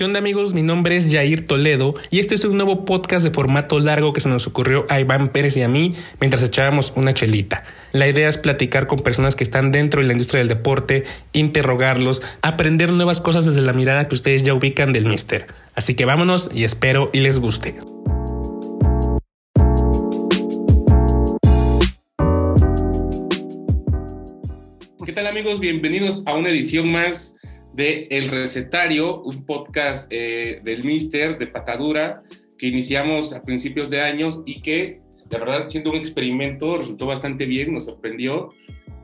[0.00, 0.54] ¿Qué amigos?
[0.54, 4.20] Mi nombre es Jair Toledo y este es un nuevo podcast de formato largo que
[4.20, 7.64] se nos ocurrió a Iván Pérez y a mí mientras echábamos una chelita.
[7.92, 12.22] La idea es platicar con personas que están dentro de la industria del deporte, interrogarlos,
[12.40, 15.48] aprender nuevas cosas desde la mirada que ustedes ya ubican del Mister.
[15.74, 17.74] Así que vámonos y espero y les guste.
[25.04, 25.60] ¿Qué tal amigos?
[25.60, 27.36] Bienvenidos a una edición más
[27.74, 32.22] de El Recetario, un podcast eh, del Mister de Patadura
[32.60, 35.00] que iniciamos a principios de años y que,
[35.30, 38.50] la verdad, siendo un experimento, resultó bastante bien, nos sorprendió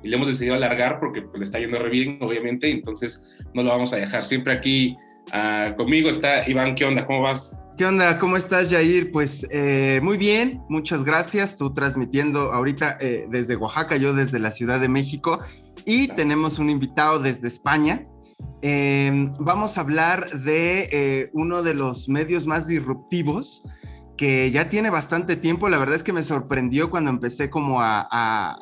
[0.02, 3.23] y le hemos decidido alargar porque pues, le está yendo re bien, obviamente, entonces
[3.54, 4.24] no lo vamos a dejar.
[4.24, 4.95] Siempre aquí
[5.32, 7.06] ah, conmigo está Iván, ¿qué onda?
[7.06, 7.59] ¿Cómo vas?
[7.78, 8.18] ¿Qué onda?
[8.18, 9.10] ¿Cómo estás, Jair?
[9.10, 11.56] Pues eh, muy bien, muchas gracias.
[11.56, 15.40] Tú transmitiendo ahorita eh, desde Oaxaca, yo desde la Ciudad de México.
[15.87, 18.02] Y tenemos un invitado desde España,
[18.62, 23.62] Em, vamos a hablar de eh, uno de los medios más disruptivos
[24.16, 25.68] que ya tiene bastante tiempo.
[25.68, 28.60] La verdad es que me sorprendió cuando empecé como a,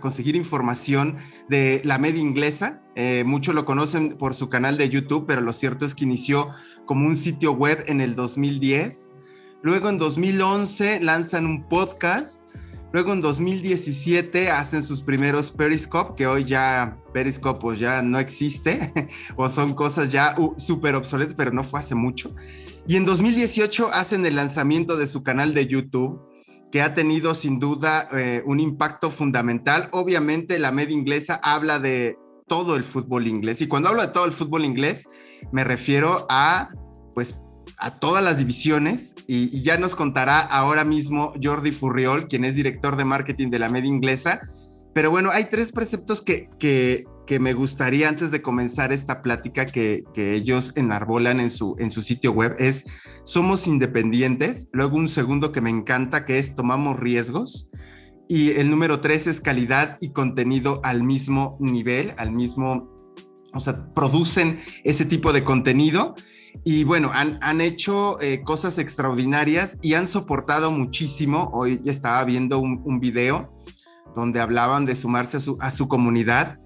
[0.00, 1.16] conseguir información
[1.48, 2.82] de la media inglesa.
[2.96, 6.50] Eh, muchos lo conocen por su canal de YouTube, pero lo cierto es que inició
[6.84, 9.12] como un sitio web en el 2010.
[9.62, 12.46] Luego en 2011 lanzan un podcast
[12.96, 18.92] Luego en 2017 hacen sus primeros Periscope, que hoy ya Periscope pues ya no existe,
[19.36, 22.34] o son cosas ya uh, súper obsoletas, pero no fue hace mucho.
[22.86, 26.20] Y en 2018 hacen el lanzamiento de su canal de YouTube,
[26.70, 29.88] que ha tenido sin duda eh, un impacto fundamental.
[29.92, 34.26] Obviamente la media inglesa habla de todo el fútbol inglés, y cuando hablo de todo
[34.26, 35.08] el fútbol inglés,
[35.52, 36.68] me refiero a
[37.14, 37.34] pues
[37.78, 42.96] a todas las divisiones y, ya nos contará ahora mismo Jordi Furriol, quien es director
[42.96, 44.42] de marketing de la media inglesa.
[44.96, 47.04] Pero bueno, hay tres preceptos que, que,
[47.38, 52.00] me gustaría antes de comenzar esta plática que, que, ellos enarbolan en su, en su
[52.00, 52.56] sitio web.
[52.58, 52.86] Es,
[53.22, 54.70] somos independientes.
[54.72, 57.68] Luego un segundo que me encanta que es tomamos riesgos.
[58.26, 62.88] Y el número tres es calidad y contenido al mismo nivel, al mismo,
[63.52, 66.14] o sea, producen ese tipo de contenido.
[66.64, 71.50] Y bueno, han, hecho eh, cosas extraordinarias y han soportado muchísimo.
[71.52, 73.52] Hoy estaba viendo un, video
[74.16, 76.58] donde hablaban de sumarse a su, comunidad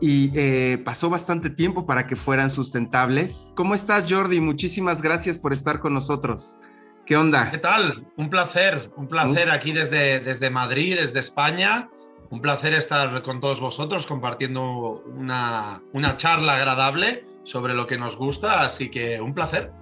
[0.00, 3.52] y eh, pasó bastante tiempo para que fueran sustentables.
[3.56, 4.40] ¿Cómo estás, Jordi?
[4.40, 6.58] Muchísimas gracias por estar con nosotros.
[7.04, 7.50] ¿Qué onda?
[7.50, 8.06] ¿Qué tal?
[8.16, 11.90] Un placer, un placer aquí desde, desde Madrid, desde España.
[12.30, 18.16] Un placer estar con todos vosotros compartiendo una, una charla agradable sobre lo que nos
[18.16, 19.72] gusta, así que un placer.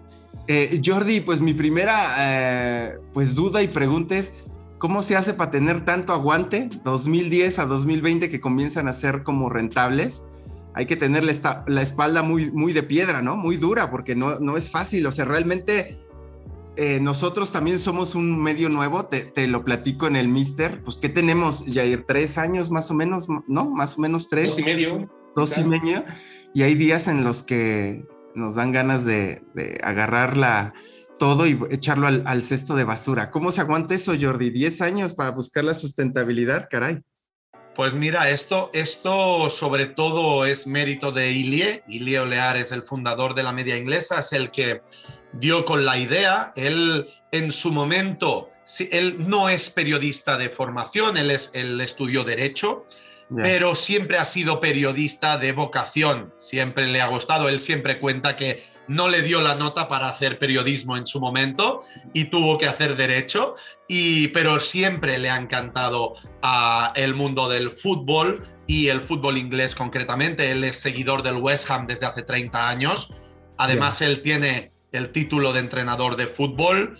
[0.48, 4.32] Eh, Jordi, pues mi primera eh, pues duda y pregunta es,
[4.80, 9.48] ¿cómo se hace para tener tanto aguante 2010 a 2020 que comienzan a ser como
[9.48, 10.24] rentables?
[10.74, 13.36] Hay que tener la, la espalda muy, muy de piedra, ¿no?
[13.36, 15.96] Muy dura, porque no, no es fácil, o sea, realmente...
[16.76, 21.10] Eh, nosotros también somos un medio nuevo, te, lo platico en el Mister, pues ¿qué
[21.10, 22.06] tenemos, Jair?
[22.06, 23.26] ¿Tres años más o menos?
[23.48, 23.68] ¿No?
[23.68, 24.50] Más o menos tres.
[24.50, 25.10] Dos y medio.
[25.34, 26.04] Dos y medio
[26.54, 28.04] y hay días en los que
[28.34, 30.72] nos dan ganas de, de agarrarla
[31.20, 33.30] todo y echarlo al, cesto de basura.
[33.30, 34.50] ¿Cómo se aguanta eso, Jordi?
[34.50, 36.66] ¿10 años para buscar la sustentabilidad?
[36.70, 37.00] Caray.
[37.76, 41.84] Pues mira, esto, esto sobre todo es mérito de Ilie.
[41.88, 44.80] Ilie Olear es el fundador de la media inglesa, es el que
[45.34, 46.54] dio con la idea.
[46.56, 48.50] Él en su momento,
[48.90, 52.86] él no es periodista de formación, él, es, él estudió derecho
[53.36, 58.64] pero siempre ha sido periodista de vocación, siempre le ha gustado, él siempre cuenta que
[58.90, 62.96] no le dio la nota para hacer periodismo en su momento y tuvo que hacer
[62.96, 63.54] derecho,
[63.86, 69.76] y, pero siempre le ha encantado a el mundo del fútbol y el fútbol inglés
[69.76, 70.50] concretamente.
[70.50, 73.14] Él es seguidor del West Ham desde hace 30 años.
[73.58, 76.98] Además, él tiene el título de entrenador de fútbol.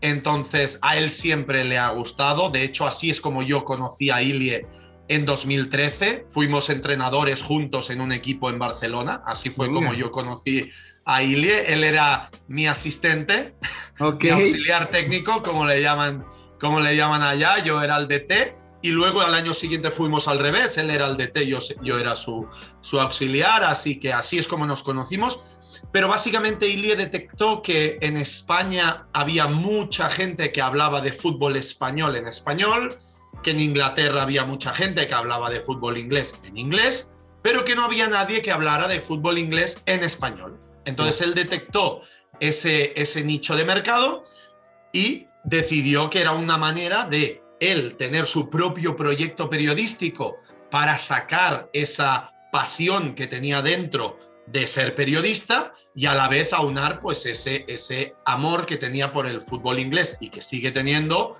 [0.00, 2.50] Entonces, a él siempre le ha gustado.
[2.50, 4.64] De hecho, así es como yo conocí a Ilie
[5.08, 10.70] en 2013 fuimos entrenadores juntos en un equipo en Barcelona, así fue como yo conocí
[11.04, 13.54] a Ilie, él era mi asistente,
[13.98, 16.24] mi auxiliar técnico, como le llaman,
[16.60, 20.40] como le llaman allá, yo era el DT y luego al año siguiente fuimos al
[20.40, 22.48] revés, él era el DT, yo, yo era su,
[22.80, 25.44] su auxiliar, así que así es como nos conocimos.
[25.92, 32.16] Pero básicamente Ilie detectó que en España había mucha gente que hablaba de fútbol español
[32.16, 32.98] en español,
[33.42, 37.12] que en Inglaterra había mucha gente que hablaba de fútbol inglés en inglés,
[37.42, 40.58] pero que no había nadie que hablara de fútbol inglés en español.
[40.84, 42.02] Entonces él detectó
[42.40, 44.24] ese, ese nicho de mercado
[44.92, 50.36] y decidió que era una manera de él tener su propio proyecto periodístico
[50.70, 57.00] para sacar esa pasión que tenía dentro de ser periodista y a la vez aunar
[57.00, 61.36] pues ese, ese amor que tenía por el fútbol inglés y que sigue teniendo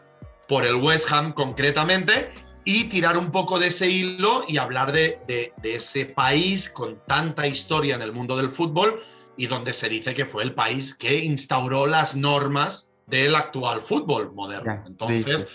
[0.49, 2.31] por el West Ham concretamente
[2.65, 7.47] y tirar un poco de ese hilo y hablar de, de, ese país con tanta
[7.47, 9.03] historia en el mundo del fútbol
[9.37, 14.33] y donde se dice que fue el país que instauró las normas del actual fútbol
[14.33, 14.85] moderno.
[14.87, 15.49] Entonces,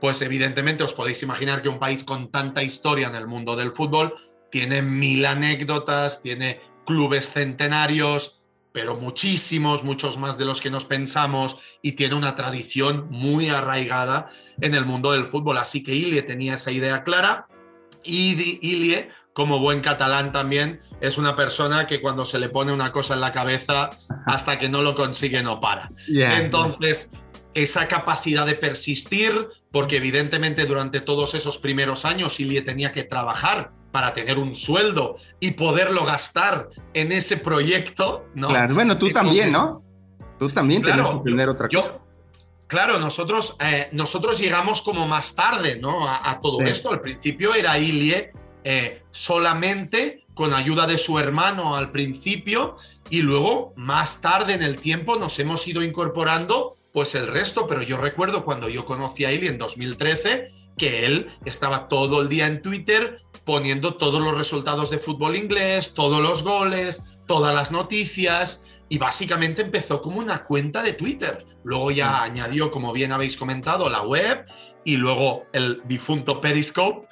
[0.00, 3.72] pues evidentemente os podéis imaginar que un país con tanta historia en el mundo del
[3.72, 4.14] fútbol
[4.50, 8.40] tiene mil anécdotas, tiene clubes centenarios,
[8.72, 14.28] pero muchísimos, muchos más de los que nos pensamos, y tiene una tradición muy arraigada
[14.60, 15.56] en el mundo del fútbol.
[15.56, 17.48] Así que Ilie tenía esa idea clara
[18.04, 22.90] y Ilie, como buen catalán también, es una persona que cuando se le pone una
[22.90, 23.90] cosa en la cabeza,
[24.24, 25.92] hasta que no lo consigue no para.
[26.08, 27.10] Entonces,
[27.52, 33.72] esa capacidad de persistir, porque evidentemente durante todos esos primeros años Ilie tenía que trabajar
[33.92, 38.48] para tener un sueldo y poderlo gastar en ese proyecto, ¿no?
[38.48, 39.84] Claro, bueno, tú también, ¿no?
[40.38, 41.98] Tú también claro, que tener otra cosa.
[42.68, 46.08] claro, nosotros, eh, nosotros llegamos como más tarde, ¿no?
[46.08, 46.90] A, todo esto.
[46.90, 48.32] Al principio era Ilie
[48.68, 52.74] eh, solamente con ayuda de su hermano al principio
[53.10, 57.82] y luego más tarde en el tiempo nos hemos ido incorporando pues el resto, pero
[57.82, 62.48] yo recuerdo cuando yo conocí a Ilie en 2013 que él estaba todo el día
[62.48, 68.64] en Twitter poniendo todos los resultados de fútbol inglés, todos los goles, todas las noticias
[68.88, 71.38] y básicamente empezó como una cuenta de Twitter.
[71.62, 74.44] Luego ya añadió, como bien habéis comentado, la web
[74.84, 77.08] y luego el difunto Periscope,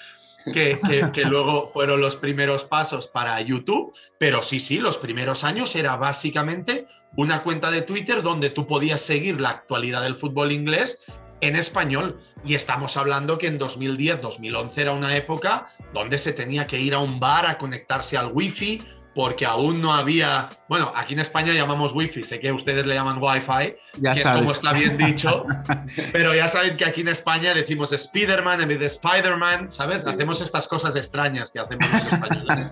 [0.52, 3.94] que, luego fueron los primeros pasos para YouTube.
[4.18, 6.86] Pero sí, sí, los primeros años era básicamente
[7.16, 11.04] una cuenta de Twitter donde tú podías seguir la actualidad del fútbol inglés
[11.40, 12.20] en español.
[12.44, 16.94] Y estamos hablando que en 2010, 2011 era una época donde se tenía que ir
[16.94, 18.82] a un bar a conectarse al wifi
[19.14, 23.18] porque aún no había, bueno, aquí en España llamamos wifi, sé que ustedes le llaman
[23.20, 25.46] wifi, ya que es como está bien dicho,
[26.12, 30.06] pero ya saben que aquí en España decimos Spiderman en vez de Spiderman, ¿sabes?
[30.06, 32.70] Hacemos estas cosas extrañas que hacemos los españoles.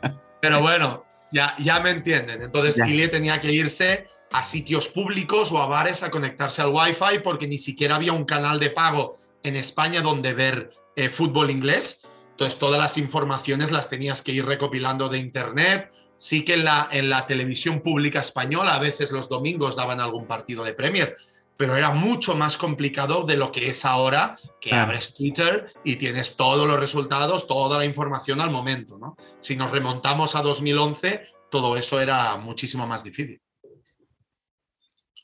[0.40, 2.42] Pero bueno, ya, ya me entienden.
[2.42, 7.20] Entonces, Ilie tenía que irse a sitios públicos o a bares a conectarse al Wi-Fi
[7.22, 12.06] porque ni siquiera había un canal de pago en España donde ver eh, fútbol inglés.
[12.40, 15.92] Entonces todas las informaciones las tenías que ir recopilando de internet.
[16.16, 20.26] Sí que en la, en la televisión pública española a veces los domingos daban algún
[20.26, 21.18] partido de Premier,
[21.58, 26.34] pero era mucho más complicado de lo que es ahora, que abres Twitter y tienes
[26.34, 28.96] todos los resultados, toda la información al momento.
[28.96, 29.18] ¿no?
[29.40, 33.38] Si nos remontamos a 2011, todo eso era muchísimo más difícil.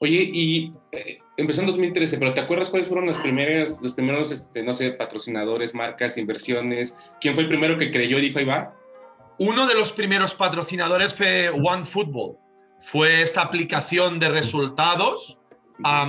[0.01, 4.33] Oye, y eh, empezó en 2013, pero ¿te acuerdas cuáles fueron las primeras, los primeros,
[4.33, 6.95] este, no sé, patrocinadores, marcas, inversiones?
[7.21, 8.75] ¿Quién fue el primero que creyó y dijo, ahí va?
[9.39, 12.39] Uno de los primeros patrocinadores fue OneFootball.
[12.81, 15.41] Fue esta aplicación de resultados.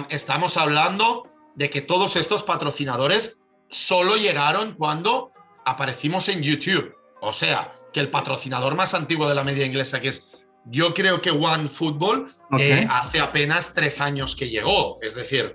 [0.09, 5.33] estamos hablando de que todos estos patrocinadores solo llegaron cuando
[5.65, 6.94] aparecimos en YouTube.
[7.19, 10.27] O sea, que el patrocinador más antiguo de la media inglesa, que es
[10.69, 12.27] yo creo que OneFootball
[12.59, 14.99] eh, hace apenas tres años que llegó.
[15.01, 15.53] Es decir,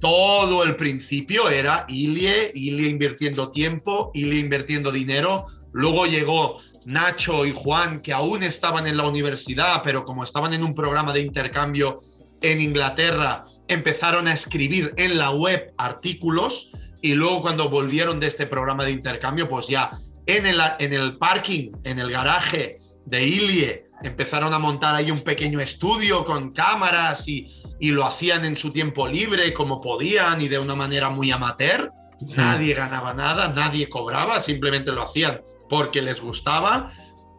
[0.00, 5.46] todo el principio era Ilie, Ilie invirtiendo tiempo, Ilie invirtiendo dinero.
[5.72, 10.62] Luego llegó Nacho y Juan, que aún estaban en la universidad, pero como estaban en
[10.62, 11.96] un programa de intercambio
[12.40, 16.70] en Inglaterra, empezaron a escribir en la web artículos
[17.02, 21.18] y luego cuando volvieron de este programa de intercambio, pues ya en el, en el
[21.18, 27.26] parking, en el garaje de Ilie, empezaron a montar ahí un pequeño estudio con cámaras
[27.28, 31.92] y, lo hacían en su tiempo libre como podían y de una manera muy amateur.
[32.36, 36.90] Nadie ganaba nada, nadie cobraba, simplemente lo hacían porque les gustaba.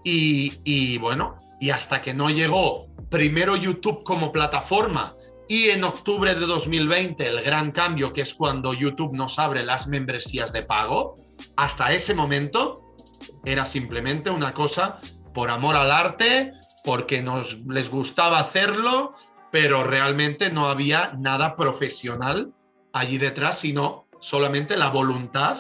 [0.06, 5.14] Y, y bueno, y hasta que no llegó primero YouTube como plataforma
[5.50, 9.88] y en octubre de 2020 el gran cambio, que es cuando YouTube nos abre las
[9.88, 11.16] membresías de pago,
[11.58, 12.96] hasta ese momento
[13.44, 15.00] era simplemente una cosa
[15.40, 16.52] por amor al arte,
[16.84, 19.14] porque nos les gustaba hacerlo,
[19.54, 22.52] pero realmente no había nada profesional
[22.92, 25.58] allí detrás, sino solamente la voluntad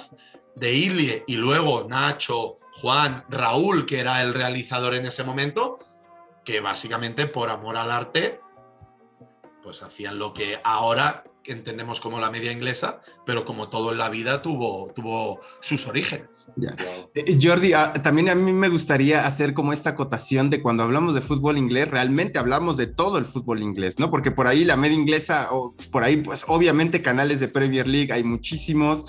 [0.57, 5.79] de Ilie y luego Nacho, Juan, Raúl, que era el realizador en ese momento,
[6.43, 8.41] que básicamente por amor al arte,
[9.63, 14.10] pues hacían lo que ahora entendemos como la media inglesa, pero como todo en la
[14.10, 16.50] vida tuvo, tuvo sus orígenes.
[17.15, 21.13] Eh, Jordi, ah, también a mí me gustaría hacer como esta acotación de cuando hablamos
[21.13, 24.12] de fútbol inglés, realmente hablamos de todo el fútbol inglés, ¿no?
[24.12, 28.13] Porque por ahí la media inglesa, o por ahí pues obviamente canales de Premier League
[28.13, 29.05] hay muchísimos,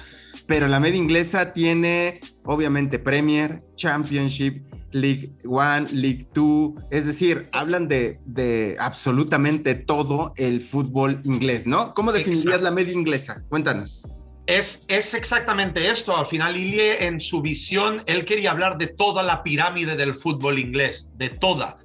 [0.47, 7.89] pero la media inglesa tiene obviamente Premier, Championship, League One, League Two, es decir, hablan
[7.89, 11.95] de, de absolutamente todo el fútbol inglés, ¿no?
[11.95, 13.43] ¿Cómo definirías la media inglesa?
[13.49, 14.11] Cuéntanos.
[14.47, 16.17] Es, es, exactamente esto.
[16.17, 20.59] Al final, Ilie, en su visión, él quería hablar de toda la pirámide del fútbol
[20.59, 21.77] inglés, de toda.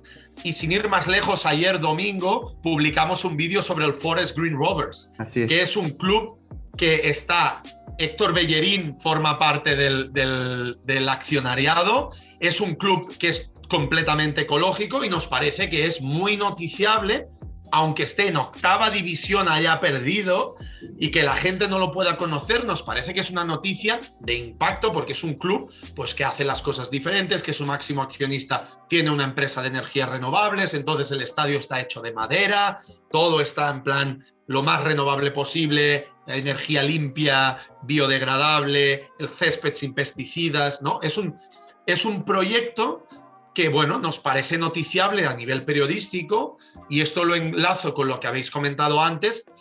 [0.44, 5.12] Y sin ir más lejos, ayer domingo publicamos un vídeo sobre el Forest Green Rovers,
[5.34, 6.40] que es un club
[6.76, 7.62] que está,
[7.98, 12.12] Héctor Bellerín forma parte del, del, del accionariado,
[12.48, 17.28] es un club que es completamente ecológico y nos parece que es muy noticiable
[17.72, 20.56] aunque esté en octava división, haya perdido
[21.00, 24.36] y que la gente no lo pueda conocer, nos parece que es una noticia de
[24.36, 28.86] impacto porque es un club pues, que hace las cosas diferentes, que su máximo accionista
[28.88, 32.80] tiene una empresa de energías renovables, entonces el estadio está hecho de madera,
[33.12, 40.82] todo está en plan lo más renovable posible, energía limpia, biodegradable, el césped sin pesticidas,
[40.84, 41.00] ¿no?
[41.02, 41.40] Es un,
[41.86, 43.08] es un proyecto
[43.54, 46.58] que, bueno, nos parece noticiable a nivel periodístico
[46.89, 49.51] y esto lo enlazo con lo que habéis comentado antes.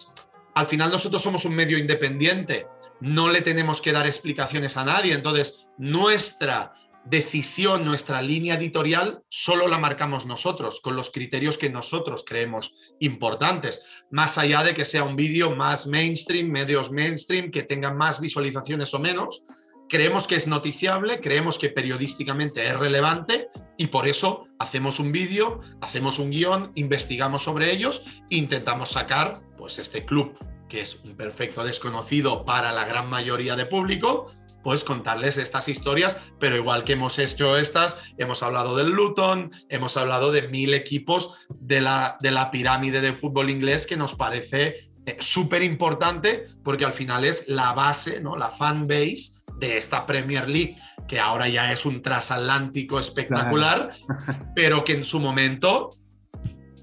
[0.55, 2.67] Al final nosotros somos un medio independiente,
[3.01, 9.69] no le tenemos que dar explicaciones a nadie, entonces nuestra decisión, nuestra línea editorial, solo
[9.69, 15.05] la marcamos nosotros, con los criterios que nosotros creemos importantes, más allá de que sea
[15.05, 19.45] un vídeo más mainstream, medios mainstream, que tengan más visualizaciones o menos,
[19.89, 25.61] creemos que es noticiable, creemos que periodísticamente es relevante y por eso hacemos un vídeo,
[25.81, 30.37] hacemos un guion, investigamos sobre ellos intentamos sacar pues este club
[30.69, 36.19] que es un perfecto desconocido para la gran mayoría de público, pues contarles estas historias,
[36.41, 41.35] pero igual que hemos hecho estas, hemos hablado del Luton, hemos hablado de mil equipos
[41.51, 46.87] de la, de la pirámide de fútbol inglés que nos parece eh, súper importante porque
[46.87, 48.37] al final es la base, ¿no?
[48.37, 50.77] la fan base de esta Premier League,
[51.09, 53.93] que ahora ya es un transatlántico espectacular,
[54.55, 55.97] pero que en su momento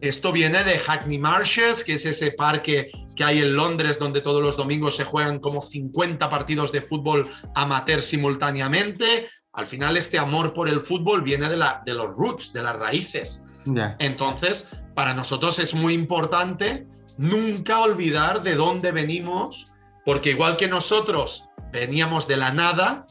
[0.01, 4.41] esto viene de Hackney Marshes, que es ese parque que hay en Londres donde todos
[4.41, 9.27] los domingos se juegan como 50 partidos de fútbol amateur simultáneamente.
[9.53, 12.75] Al final este amor por el fútbol viene de, la, de los roots, de las
[12.75, 13.45] raíces.
[13.99, 16.87] Entonces, para nosotros es muy importante
[17.17, 19.67] nunca olvidar de dónde venimos,
[20.03, 23.07] porque igual que nosotros veníamos de la nada,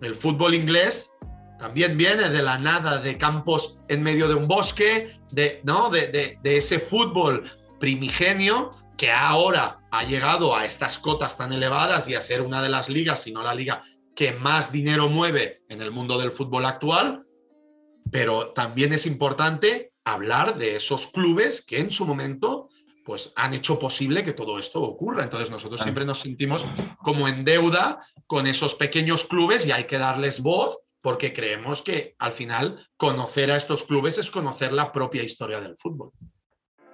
[0.00, 1.10] el fútbol inglés
[1.58, 5.90] también viene de la nada, de campos en medio de un bosque, de, ¿no?
[5.90, 7.44] de, ese fútbol
[7.78, 12.68] primigenio que ahora ha llegado a estas cotas tan elevadas y a ser una de
[12.68, 13.80] las ligas, si no la liga
[14.16, 17.24] que más dinero mueve en el mundo del fútbol actual,
[18.10, 22.61] pero también es importante hablar de esos clubes que en su momento
[23.04, 25.24] pues han hecho posible que todo esto ocurra.
[25.24, 26.66] Entonces nosotros siempre nos sentimos
[26.98, 32.14] como en deuda con esos pequeños clubes y hay que darles voz porque creemos que
[32.18, 36.12] al final conocer a estos clubes es conocer la propia historia del fútbol.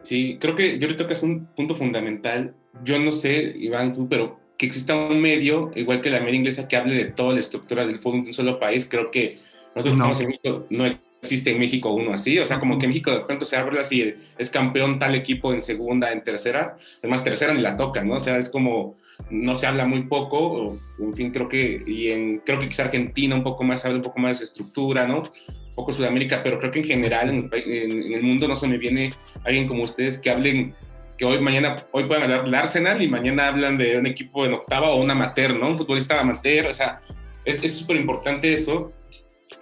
[0.02, 2.56] Sí, creo que yo creo que es un punto fundamental.
[2.82, 6.66] Yo no sé, Iván, tú, pero que exista un medio, igual que la media inglesa,
[6.66, 9.38] que hable de toda la estructura del fútbol de un solo país, creo que
[9.74, 10.86] nosotros estamos en México, no
[11.20, 13.80] existe en México uno así, o sea, como que en México de pronto se habla
[13.80, 18.14] así, es campeón tal equipo en segunda, en tercera, además tercera ni la tocan, ¿no?
[18.14, 18.96] O sea, es como,
[19.30, 23.34] no se habla muy poco, en fin, creo que, y en, creo que quizá Argentina
[23.34, 25.18] un poco más, habla un poco más de estructura, ¿no?
[25.22, 29.12] Un poco Sudamérica, pero creo que en general en, el mundo no se me viene
[29.44, 30.74] alguien como ustedes que hablen
[31.16, 34.54] que hoy mañana hoy pueden hablar del Arsenal y mañana hablan de un equipo en
[34.54, 35.70] octava o un amateur, ¿no?
[35.70, 37.00] Un futbolista amateur, o sea,
[37.44, 38.92] es súper importante eso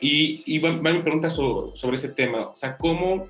[0.00, 3.26] y, y va, mi pregunta sobre, ese tema, o sea, ¿cómo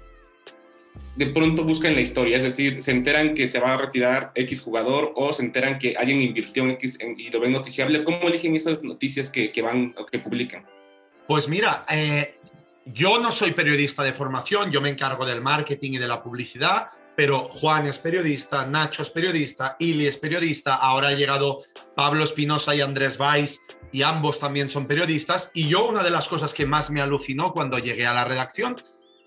[1.17, 2.37] de pronto buscan la historia?
[2.37, 5.97] Es decir, se enteran que se va a retirar X jugador o se enteran que
[5.97, 8.05] alguien invirtió en X y lo ven noticiable.
[8.05, 10.67] ¿Cómo eligen esas noticias que, que van o que publican?
[11.27, 12.39] Pues mira, eh,
[12.85, 16.91] yo no soy periodista de formación, yo me encargo del marketing y de la publicidad,
[17.16, 22.75] pero Juan es periodista, Nacho es periodista, Ili es periodista, ahora ha llegado Pablo Espinosa
[22.75, 25.50] y Andrés Valls y ambos también son periodistas.
[25.54, 28.76] Y yo una de las cosas que más me alucinó cuando llegué a la redacción,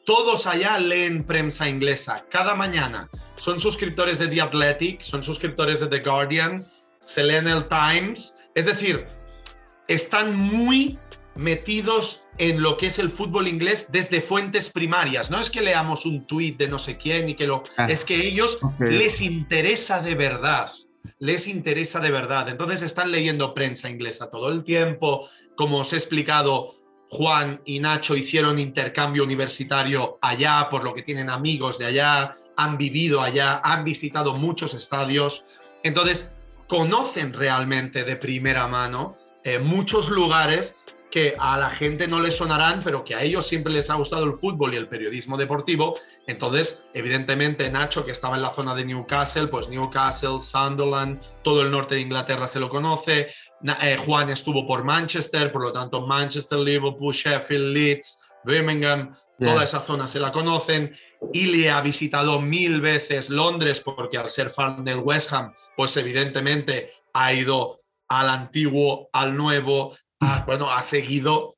[0.05, 3.09] todos allá leen prensa inglesa cada mañana.
[3.37, 6.67] Son suscriptores de The Athletic, son suscriptores de The Guardian,
[6.99, 8.35] se leen el Times.
[8.53, 9.07] Es decir,
[9.87, 10.97] están muy
[11.35, 15.29] metidos en lo que es el fútbol inglés desde fuentes primarias.
[15.29, 17.63] No es que leamos un tuit de no sé quién y que lo...
[17.77, 20.71] Ah, es que ellos les interesa de verdad
[21.19, 22.49] les interesa de verdad.
[22.49, 25.29] Entonces están leyendo prensa inglesa todo el tiempo.
[25.55, 26.75] Como os he explicado,
[27.09, 32.77] Juan y Nacho hicieron intercambio universitario allá, por lo que tienen amigos de allá, han
[32.77, 35.43] vivido allá, han visitado muchos estadios.
[35.83, 36.35] Entonces,
[36.67, 40.77] conocen realmente de primera mano eh, muchos lugares
[41.11, 44.25] que a la gente no le sonarán, pero que a ellos siempre les ha gustado
[44.25, 45.97] el fútbol y el periodismo deportivo.
[46.27, 51.71] Entonces, evidentemente, Nacho, que estaba en la zona de Newcastle, pues Newcastle, Sunderland, todo el
[51.71, 53.29] norte de Inglaterra se lo conoce.
[53.81, 59.79] Eh, Juan estuvo por Manchester, por lo tanto, Manchester, Liverpool, Sheffield, Leeds, Birmingham, toda esa
[59.79, 60.95] zona se la conocen.
[61.33, 66.91] Ilie ha visitado mil veces Londres porque al ser fan del West Ham, pues evidentemente
[67.13, 69.95] ha ido al antiguo, al nuevo,
[70.45, 71.57] bueno, ha seguido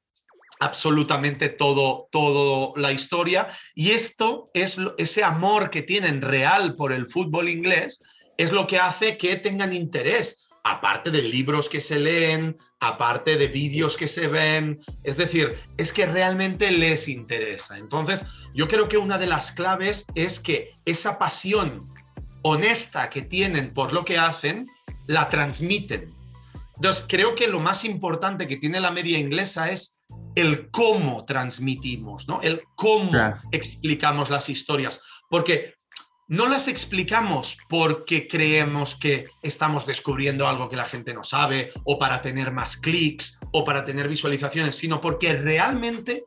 [0.59, 3.49] absolutamente todo, todo la historia.
[3.73, 8.01] Y esto es ese amor que tienen real por el fútbol inglés,
[8.37, 13.47] es lo que hace que tengan interés, aparte de libros que se leen, aparte de
[13.47, 14.79] vídeos que se ven.
[15.03, 17.77] Es decir, es que realmente les interesa.
[17.77, 21.73] Entonces, yo creo que una de las claves es que esa pasión
[22.43, 24.65] honesta que tienen por lo que hacen,
[25.07, 26.20] la transmiten
[26.81, 30.01] entonces, creo que lo más importante que tiene la media inglesa es
[30.33, 32.41] el cómo transmitimos, ¿no?
[32.41, 33.11] El cómo
[33.51, 34.99] explicamos las historias.
[35.29, 35.75] Porque
[36.27, 41.99] no las explicamos porque creemos que estamos descubriendo algo que la gente no sabe, o
[41.99, 46.23] para tener más clics, o para tener visualizaciones, sino porque realmente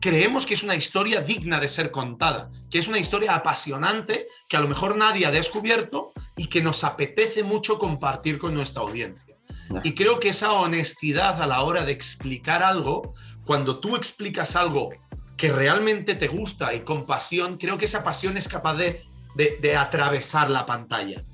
[0.00, 4.56] creemos que es una historia digna de ser contada, que es una historia apasionante que
[4.56, 9.35] a lo mejor nadie ha descubierto y que nos apetece mucho compartir con nuestra audiencia.
[9.82, 14.90] Y creo que esa honestidad a la hora de explicar algo, cuando tú explicas algo
[15.36, 19.02] que realmente te gusta y con pasión, creo que esa pasión es capaz de,
[19.34, 21.24] de, atravesar la pantalla.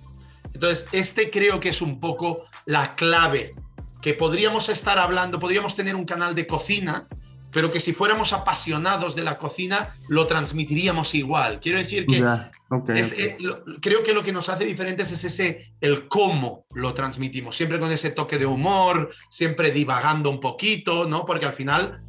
[0.53, 3.53] Entonces, este creo que es un poco la clave,
[4.01, 7.07] que podríamos estar hablando, podríamos tener un canal de cocina
[7.52, 11.61] pero que si fuéramos apasionados de la cocina, lo transmitiríamos igual.
[11.61, 12.25] Quiero decir que
[12.94, 13.37] eh,
[13.80, 17.92] creo que lo que nos hace diferentes es ese, el cómo lo transmitimos, siempre con
[17.92, 21.26] ese toque de humor, siempre divagando un poquito, ¿no?
[21.26, 22.02] Porque al final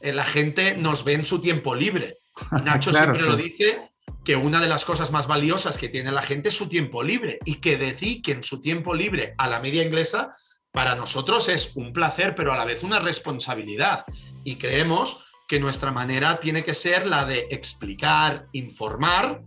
[0.00, 2.18] eh, la gente nos ve en su tiempo libre.
[2.64, 3.90] Nacho siempre lo dice,
[4.24, 7.38] que una de las cosas más valiosas que tiene la gente es su tiempo libre
[7.44, 10.30] y que dediquen su tiempo libre a la media inglesa,
[10.72, 14.04] para nosotros es un placer, pero a la vez una responsabilidad
[14.44, 19.42] y creemos que nuestra manera tiene que ser la de explicar, informar,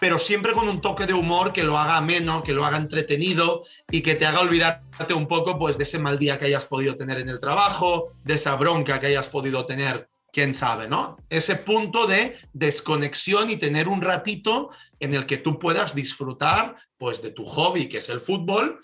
[0.00, 3.64] pero siempre con un toque de humor que lo haga ameno, que lo haga entretenido
[3.90, 6.96] y que te haga olvidarte un poco pues, de ese mal día que hayas podido
[6.96, 11.18] tener en el trabajo, de esa bronca que hayas podido tener, quién sabe, ¿no?
[11.28, 17.20] Ese punto de desconexión y tener un ratito en el que tú puedas disfrutar pues,
[17.22, 18.80] de tu hobby, que es el fútbol,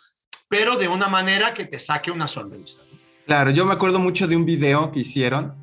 [0.48, 2.80] pero de una manera que te saque una sonrisa.
[3.26, 5.54] Claro, yo me acuerdo mucho de un video que hicieron,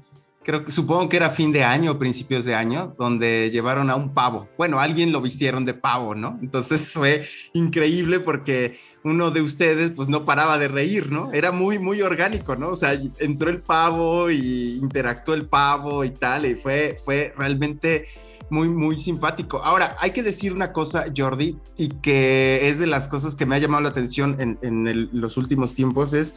[0.43, 3.95] creo que supongo que era fin de año o principios de año, donde llevaron a
[3.95, 4.47] un pavo.
[4.57, 6.37] Bueno, alguien lo vistieron de pavo, ¿no?
[6.41, 11.33] Entonces fue increíble porque uno de ustedes pues no paraba de reír, ¿no?
[11.33, 12.69] Era muy, muy orgánico, ¿no?
[12.69, 18.05] O sea, entró el pavo y interactuó el pavo y tal, y fue, fue realmente
[18.49, 19.63] muy, muy simpático.
[19.63, 23.55] Ahora, hay que decir una cosa, Jordi, y que es de las cosas que me
[23.55, 26.35] ha llamado la atención en, los últimos tiempos, es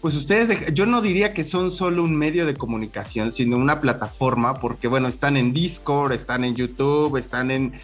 [0.00, 4.54] pues ustedes, yo no diría que son solo un medio de comunicación, sino una plataforma,
[4.54, 7.74] porque bueno, están en Discord, están en YouTube, están en,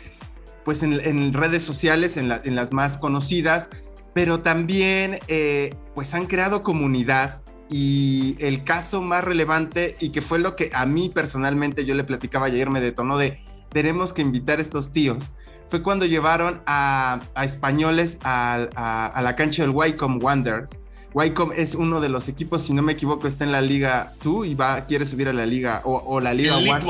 [0.64, 3.68] pues en, redes sociales, en, las más conocidas,
[4.14, 10.38] pero también eh, pues han creado comunidad y el caso más relevante y que fue
[10.38, 14.58] lo que a mí personalmente yo le platicaba ayer me detonó de tenemos que invitar
[14.58, 15.18] a estos tíos
[15.66, 18.68] fue cuando llevaron a, españoles a,
[19.14, 20.80] a, la cancha del Wycombe Wanderers
[21.16, 24.48] Wycombe es uno de los equipos, si no me equivoco, está en la Liga 2
[24.48, 26.84] y va, quiere subir a la Liga o, la Liga 1.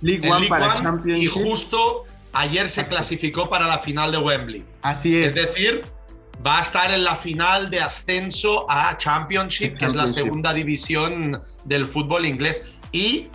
[0.00, 0.48] League One.
[0.48, 1.22] para Championship.
[1.22, 4.64] Y justo ayer se clasificó para la final de Wembley.
[4.82, 5.28] Así es.
[5.28, 5.82] Es decir,
[6.44, 11.40] va a estar en la final de ascenso a Championship, que es la segunda división
[11.64, 12.64] del fútbol inglés.
[12.90, 13.28] Y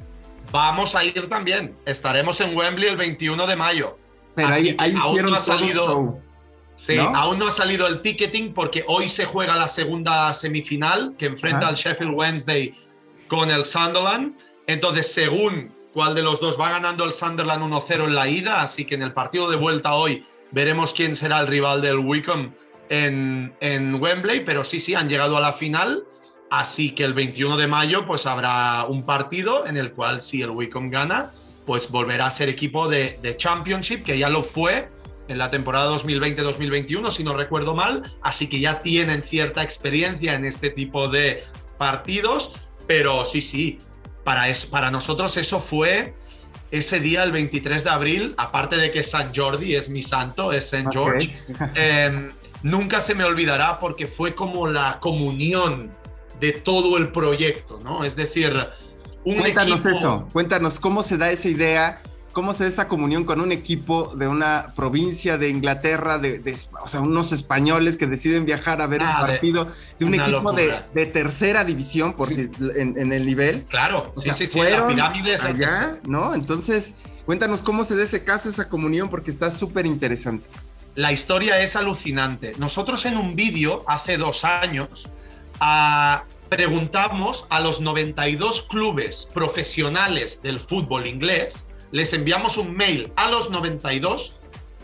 [0.53, 1.75] vamos a ir también.
[1.83, 3.97] Estaremos en Wembley el 21 de mayo.
[4.35, 6.19] Pero ahí, ahí hicieron ha salido.
[6.75, 11.27] Sí, aún no ha salido el ticketing porque hoy se juega la segunda semifinal que
[11.27, 12.73] enfrenta al Sheffield Wednesday
[13.27, 14.35] con el Sunderland.
[14.67, 18.85] Entonces, según cuál de los dos va ganando el Sunderland 1-0 en la ida, así
[18.85, 22.53] que en el partido de vuelta hoy veremos quién será el rival del Wickham
[22.89, 26.03] en, en Wembley, pero sí, sí, han llegado a la final.
[26.53, 30.51] Así que el 21 de mayo pues habrá un partido en el cual si el
[30.51, 31.31] Wickham gana,
[31.65, 34.87] pues volverá a ser equipo de, de Championship, que ya lo fue
[35.27, 40.45] en la temporada 2020-2021, si no recuerdo mal, así que ya tienen cierta experiencia en
[40.45, 41.43] este tipo de
[41.79, 42.53] partidos,
[42.85, 43.79] pero sí, sí,
[44.23, 46.13] para, eso, para nosotros eso fue
[46.69, 50.65] ese día, el 23 de abril, aparte de que San Jordi es mi santo, es
[50.71, 50.87] St.
[50.91, 51.35] George,
[51.73, 52.29] em,
[52.61, 56.02] nunca se me olvidará porque fue como la comunión
[56.39, 58.03] de todo el proyecto, ¿no?
[58.03, 58.53] Es decir,
[59.23, 62.01] un Cuéntanos eso, cuéntanos cómo se da esa idea,
[62.33, 66.41] cómo se da esa comunión con un equipo de una provincia de Inglaterra, de,
[66.83, 69.67] o sea, unos españoles que deciden viajar a ver un ah, partido
[69.97, 73.63] de, un equipo de, tercera división, por si en, el nivel.
[73.69, 76.33] Claro, sí, sí, sí, la pirámide allá, ¿no?
[76.33, 80.49] Entonces, cuéntanos cómo se da ese caso, esa comunión, porque está súper interesante.
[80.95, 82.53] La historia es alucinante.
[82.57, 85.09] Nosotros en un vídeo hace dos años
[86.49, 93.49] preguntamos a los 92 clubes profesionales del fútbol inglés les enviamos un mail a los
[93.49, 94.39] 92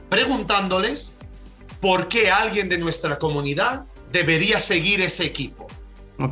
[0.10, 1.18] preguntándoles
[1.82, 5.68] por qué alguien de nuestra comunidad debería seguir ese equipo.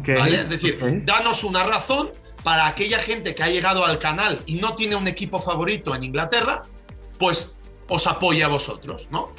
[0.07, 2.12] Es decir, danos una razón
[2.43, 6.03] para aquella gente que ha llegado al canal y no tiene un equipo favorito en
[6.03, 6.62] Inglaterra,
[7.17, 7.57] pues
[7.88, 9.33] os apoya a vosotros, ¿no?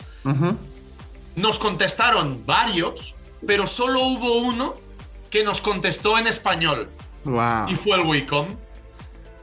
[1.37, 3.15] Nos contestaron varios,
[3.47, 4.75] pero solo hubo uno
[5.31, 6.89] que nos contestó en español.
[7.69, 8.49] Y fue el Wicom.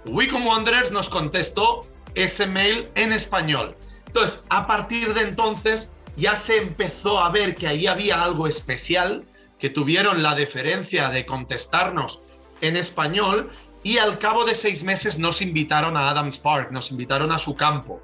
[0.05, 3.75] Wicom Wanderers nos contestó ese mail en español.
[4.07, 9.23] Entonces, a partir de entonces ya se empezó a ver que ahí había algo especial,
[9.59, 12.21] que tuvieron la deferencia de contestarnos
[12.61, 13.51] en español
[13.83, 17.55] y al cabo de seis meses nos invitaron a Adams Park, nos invitaron a su
[17.55, 18.01] campo,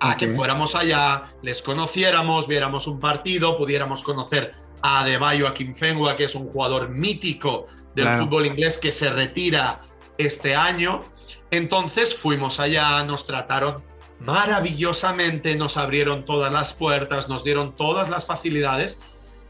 [0.00, 6.24] a que fuéramos allá, les conociéramos, viéramos un partido, pudiéramos conocer a Adebayo Akinfenwa, que
[6.24, 9.76] es un jugador mítico del fútbol inglés que se retira
[10.18, 11.02] este año.
[11.50, 13.82] Entonces fuimos allá, nos trataron
[14.20, 19.00] maravillosamente, nos abrieron todas las puertas, nos dieron todas las facilidades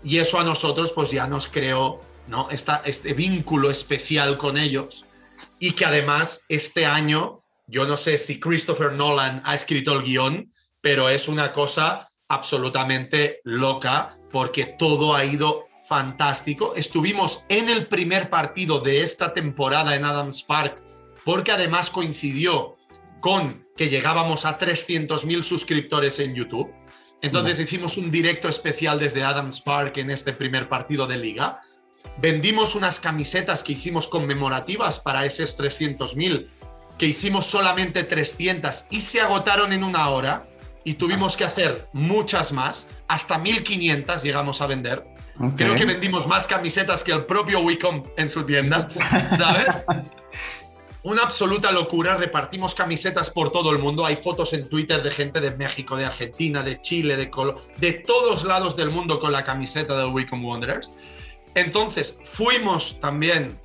[0.02, 2.48] y eso a nosotros pues ya nos creó ¿no?
[2.50, 5.04] este vínculo especial con ellos
[5.58, 10.52] y que además este año, yo no sé si Christopher Nolan ha escrito el guion,
[10.80, 16.74] pero es una cosa absolutamente loca porque todo ha ido fantástico.
[16.76, 20.82] Estuvimos en el primer partido de esta temporada en Adams Park
[21.24, 22.76] porque además coincidió
[23.20, 26.72] con que llegábamos a 300.000 suscriptores en YouTube.
[27.22, 31.60] Entonces hicimos un directo especial desde Adams Park en este primer partido de liga.
[32.16, 36.46] Vendimos unas camisetas que hicimos conmemorativas para esos 300.000,
[36.98, 40.46] que hicimos solamente 300 y se agotaron en una hora
[40.82, 45.04] y tuvimos que hacer muchas más, hasta 1.500 llegamos a vender.
[45.56, 48.88] Creo que vendimos más camisetas que el propio Wicom en su tienda,
[49.36, 49.84] ¿sabes?
[51.02, 55.40] Una absoluta locura, repartimos camisetas por todo el mundo, hay fotos en Twitter de gente
[55.40, 57.30] de México, de Argentina, de Chile, de
[57.78, 60.92] de todos lados del mundo con la camiseta del Wicom Wanderers.
[61.56, 63.58] Entonces, fuimos también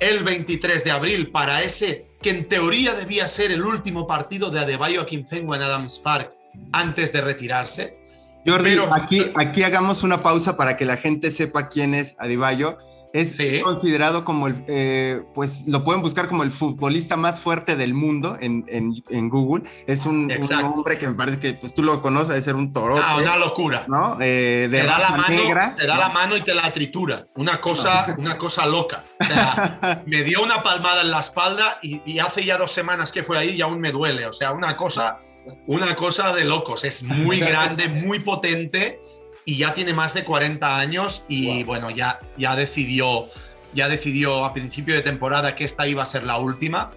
[0.00, 4.58] el 23 de abril para ese que en teoría debía ser el último partido de
[4.58, 6.32] Adebayo Akinfenwa en Adams Park
[6.72, 8.07] antes de retirarse.
[8.48, 12.78] Jordi, aquí, aquí hagamos una pausa para que la gente sepa quién es Adebayo
[13.12, 17.94] es considerado como el, eh, pues lo pueden buscar como el futbolista más fuerte del
[17.94, 19.64] mundo en, en, Google.
[19.86, 20.30] Es un,
[20.64, 22.96] hombre que me parece que pues, tú lo conoces, de ser un toro.
[23.02, 23.84] Ah, una locura.
[23.88, 24.18] ¿No?
[24.20, 25.74] Eh, de te da la mano, negra.
[25.76, 27.26] Te da la mano y te la tritura.
[27.36, 29.02] Una cosa, una cosa loca.
[30.06, 33.38] me dio una palmada en la espalda y, y, hace ya dos semanas que fue
[33.38, 34.26] ahí y aún me duele.
[34.26, 35.20] O sea, una cosa,
[35.66, 36.84] una cosa de locos.
[36.84, 39.00] Es muy grande, muy potente
[39.44, 43.28] y ya tiene más de 40 años y bueno, ya, ya, decidió,
[43.72, 46.90] ya decidió a principio de temporada que esta iba a ser la última.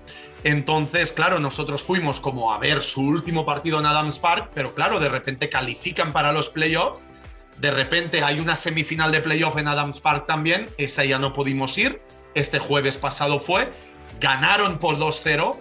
[0.44, 5.00] Entonces, claro, nosotros fuimos como a ver su último partido en Adams Park, pero claro,
[5.00, 7.00] de repente califican para los playoffs.
[7.60, 11.78] De repente hay una semifinal de playoff en Adams Park también, esa ya no pudimos
[11.78, 12.02] ir.
[12.34, 13.72] Este jueves pasado fue,
[14.20, 15.56] ganaron por 2-0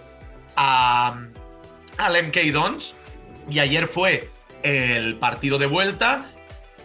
[1.97, 2.95] al MK Dons
[3.49, 4.29] y ayer fue
[4.63, 6.25] el partido de vuelta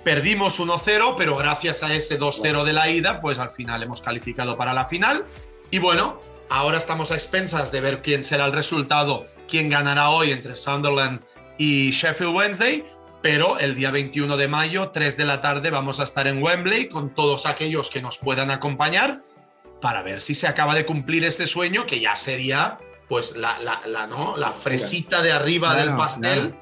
[0.07, 4.57] Perdimos 1-0, pero gracias a ese 2-0 de la ida, pues al final hemos calificado
[4.57, 5.25] para la final.
[5.73, 10.31] Y bueno, ahora estamos a expensas de ver quién será el resultado, quién ganará hoy
[10.31, 11.23] entre Sunderland
[11.59, 12.85] y Sheffield Wednesday.
[13.21, 16.88] Pero el día 21 de mayo, 3 de la tarde, vamos a estar en Wembley
[16.88, 19.23] con todos aquellos que nos puedan acompañar
[19.81, 24.07] para ver si se acaba de cumplir este sueño, que ya sería pues la, la,
[24.07, 24.37] ¿no?
[24.37, 26.55] la fresita de arriba del pastel,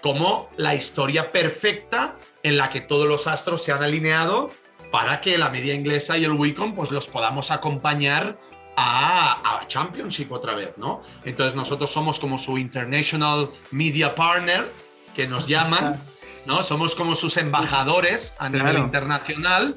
[0.00, 4.50] como la historia perfecta en la que todos los astros se han alineado
[4.90, 8.38] para que la media inglesa y el Wicom pues los podamos acompañar
[8.76, 11.02] a, a, Championship otra vez, ¿no?
[11.24, 14.70] Entonces nosotros somos como su International Media Partner,
[15.14, 16.02] que nos llaman,
[16.46, 16.62] ¿no?
[16.62, 19.74] Somos como sus embajadores a nivel internacional.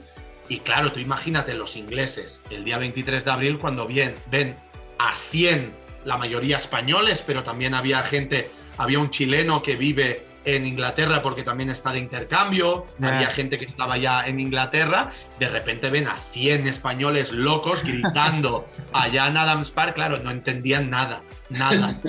[0.48, 4.58] Y claro, tú imagínate los ingleses el día 23 de abril cuando ven, ven
[4.98, 5.74] a 100,
[6.06, 11.44] la mayoría españoles, pero también había gente, había un chileno que vive en Inglaterra porque
[11.44, 16.18] también está de intercambio, había gente que estaba ya en Inglaterra, de repente ven a
[16.18, 22.00] 100 españoles locos gritando allá en Adams Park, claro, no entendían nada, nada.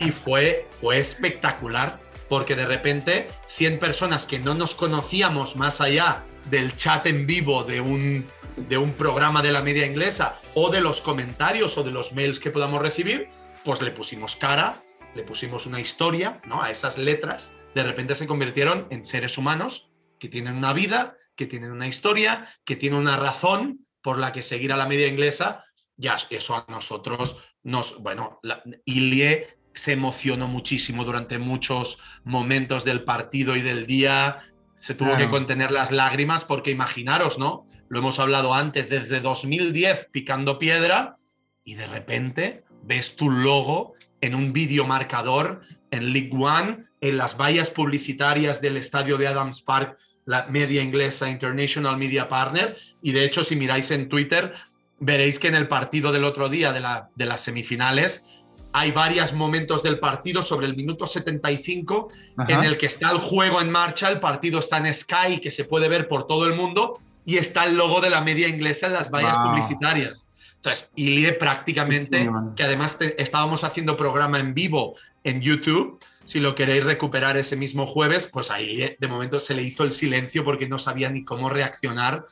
[0.00, 6.24] Y fue, fue espectacular porque de repente 100 personas que no nos conocíamos más allá
[6.50, 10.80] del chat en vivo de un, de un programa de la media inglesa o de
[10.80, 13.28] los comentarios o de los mails que podamos recibir,
[13.66, 14.82] pues le pusimos cara,
[15.14, 16.62] le pusimos una historia ¿no?
[16.62, 21.44] a esas letras de repente se convirtieron en seres humanos que tienen una vida, que
[21.44, 25.62] tienen una historia, que tienen una razón por la que seguir a la media inglesa.
[25.98, 28.40] Ya eso a nosotros nos, bueno,
[28.86, 34.38] Ilie se emocionó muchísimo durante muchos momentos del partido y del día.
[34.74, 37.66] Se tuvo que contener las lágrimas porque imaginaros, ¿no?
[37.90, 41.18] Lo hemos hablado antes, desde 2010 picando piedra
[41.62, 47.36] y de repente ves tu logo en un vídeo marcador en League One en las
[47.36, 52.76] vallas publicitarias del estadio de Adams Park, la media inglesa International Media Partner.
[53.02, 54.54] Y de hecho, si miráis en Twitter,
[54.98, 58.26] veréis que en el partido del otro día de, la, de las semifinales
[58.72, 62.08] hay varios momentos del partido sobre el minuto 75
[62.46, 65.64] en el que está el juego en marcha, el partido está en Sky, que se
[65.64, 68.92] puede ver por todo el mundo, y está el logo de la media inglesa en
[68.92, 70.25] las vallas publicitarias.
[70.66, 76.82] Entonces, Ilie prácticamente, que además estábamos haciendo programa en vivo en YouTube, si lo queréis
[76.82, 80.68] recuperar ese mismo jueves, pues ahí eh, de momento se le hizo el silencio porque
[80.68, 82.26] no sabía ni cómo reaccionar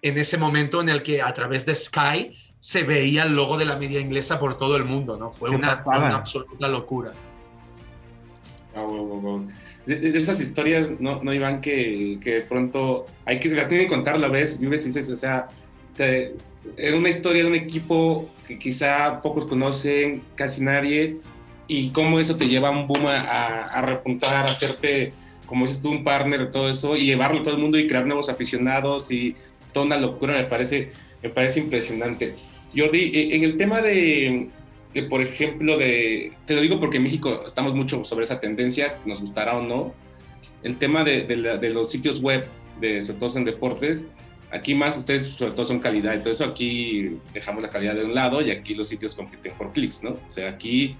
[0.00, 3.66] en ese momento en el que a través de Sky se veía el logo de
[3.66, 5.30] la media inglesa por todo el mundo, ¿no?
[5.30, 7.12] Fue una, absoluta locura.
[8.74, 8.86] Ah,
[9.84, 13.94] de, esas historias, no, no Iván, que, que de pronto hay que, las tienen que
[13.94, 15.48] contar la vez, vives y dices, o sea,
[16.76, 21.16] es una historia de un equipo que quizá pocos conocen, casi nadie,
[21.66, 25.12] y cómo eso te lleva a un boom a, repuntar, a hacerte,
[25.46, 28.06] como dices tú, un partner, todo eso, y llevarlo a todo el mundo y crear
[28.06, 29.34] nuevos aficionados y
[29.72, 30.90] toda una locura, me parece,
[31.22, 32.34] me parece impresionante.
[32.76, 34.48] Jordi, e, en el tema de,
[35.08, 39.20] por ejemplo, de, te lo digo porque en México estamos mucho sobre esa tendencia, nos
[39.20, 39.94] gustará o no,
[40.62, 42.46] el tema de, de, los sitios web,
[42.80, 44.08] de, sobre todo en deportes,
[44.54, 48.14] aquí más ustedes sobre todo son calidad y eso, aquí dejamos la calidad de un
[48.14, 50.10] lado y aquí los sitios compiten por clics, ¿no?
[50.10, 50.96] O sea, aquí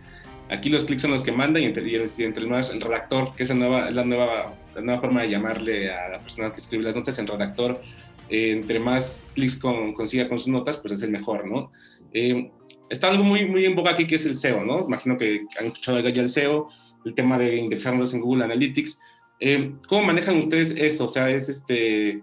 [0.51, 3.49] Aquí los clics son los que mandan y entre, entre más el redactor, que es,
[3.49, 6.95] la nueva, la, nueva, la nueva forma de llamarle a la persona que escribe las
[6.95, 7.81] notas, el redactor,
[8.29, 11.73] eh, entre más clics consiga con sus notas, pues es el mejor, ¿no?
[12.12, 12.51] Eh,
[12.90, 14.81] está algo muy, muy en boga aquí que es el SEO, ¿no?
[14.81, 16.69] Imagino que han escuchado ya el SEO,
[17.07, 19.01] el tema de indexarnos en Google Analytics.
[19.40, 21.07] Eh, ¿Cómo manejan ustedes eso?
[21.07, 22.23] O sea, es este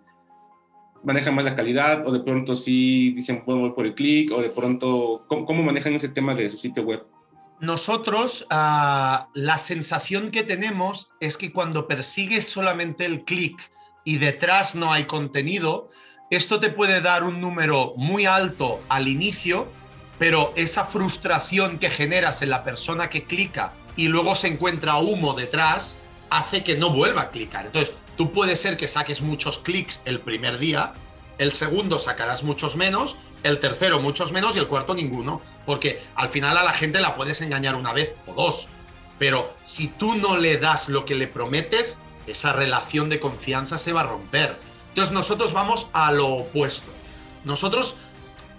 [1.04, 4.42] manejan más la calidad o de pronto sí dicen, bueno, voy por el clic o
[4.42, 7.06] de pronto, ¿cómo, ¿cómo, manejan ese tema de su sitio web?
[7.62, 13.72] nosotros ah, la sensación que tenemos es que cuando persigues solamente el clic
[14.04, 15.90] y detrás no hay contenido,
[16.32, 19.68] esto te puede dar un número muy alto al inicio,
[20.18, 25.34] pero esa frustración que generas en la persona que clica y luego se encuentra humo
[25.34, 26.00] detrás,
[26.32, 27.68] hace que no vuelva a clicar.
[27.68, 30.93] Entonces, tú puede ser que saques muchos clics el primer día,
[31.39, 35.41] el segundo sacarás muchos menos, el tercero muchos menos y el cuarto ninguno.
[35.65, 38.67] Porque al final a la gente la puedes engañar una vez o dos.
[39.17, 43.91] Pero si tú no le das lo que le prometes, esa relación de confianza se
[43.91, 44.60] va a romper.
[44.89, 46.91] Entonces nosotros vamos a lo opuesto.
[47.43, 47.95] Nosotros,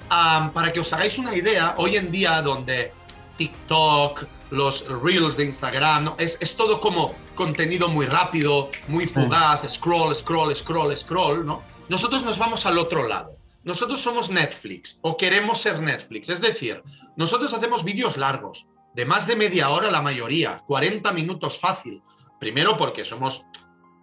[0.09, 2.93] para que os hagáis una idea, hoy en día donde
[3.37, 10.15] TikTok, los reels de Instagram, es, es, todo como contenido muy rápido, muy fugaz, scroll,
[10.15, 11.63] scroll, scroll, scroll, ¿no?
[11.89, 13.35] Nosotros nos vamos al otro lado.
[13.65, 16.29] Nosotros somos Netflix o queremos ser Netflix.
[16.29, 16.83] Es decir,
[17.17, 22.03] nosotros hacemos vídeos largos, de más de media hora la mayoría, 40 minutos fácil.
[22.39, 23.47] Primero porque somos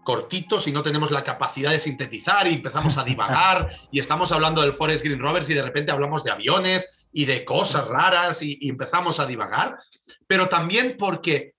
[0.04, 4.62] cortitos y no tenemos la capacidad de sintetizar y empezamos a divagar y estamos hablando
[4.62, 8.60] del Forest Green Rovers y de repente hablamos de aviones y de cosas raras y,
[8.62, 9.78] empezamos a divagar,
[10.28, 11.54] pero también porque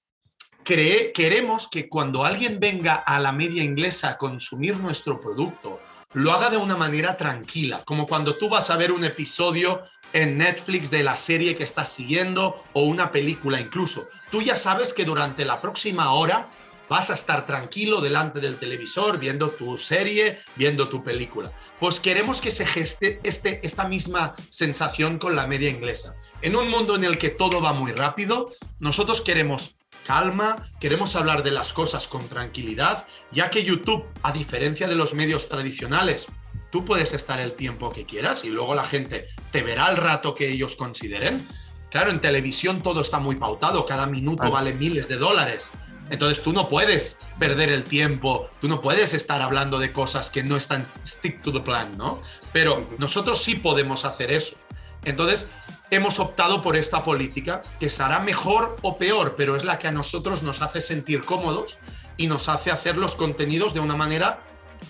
[0.64, 5.80] queremos que cuando alguien venga a la media inglesa a consumir nuestro producto,
[6.12, 9.82] lo haga de una manera tranquila, como cuando tú vas a ver un episodio
[10.12, 14.08] en Netflix de la serie que estás siguiendo o una película incluso.
[14.30, 16.48] Tú ya sabes que durante la próxima hora
[16.90, 21.52] vas a estar tranquilo delante del televisor viendo tu serie, viendo tu película.
[21.78, 26.16] Pues queremos que se geste este, esta misma sensación con la media inglesa.
[26.42, 28.50] En un mundo en el que todo va muy rápido,
[28.80, 34.88] nosotros queremos calma, queremos hablar de las cosas con tranquilidad, ya que YouTube, a diferencia
[34.88, 36.26] de los medios tradicionales,
[36.72, 40.34] tú puedes estar el tiempo que quieras y luego la gente te verá el rato
[40.34, 41.46] que ellos consideren.
[41.90, 45.70] Claro, en televisión todo está muy pautado, cada minuto vale miles de dólares.
[46.10, 50.42] Entonces tú no puedes perder el tiempo, tú no puedes estar hablando de cosas que
[50.42, 52.20] no están stick to the plan, ¿no?
[52.52, 54.56] Pero nosotros sí podemos hacer eso.
[55.04, 55.48] Entonces
[55.90, 59.92] hemos optado por esta política que será mejor o peor, pero es la que a
[59.92, 61.78] nosotros nos hace sentir cómodos
[62.16, 64.40] y nos hace hacer los contenidos de una manera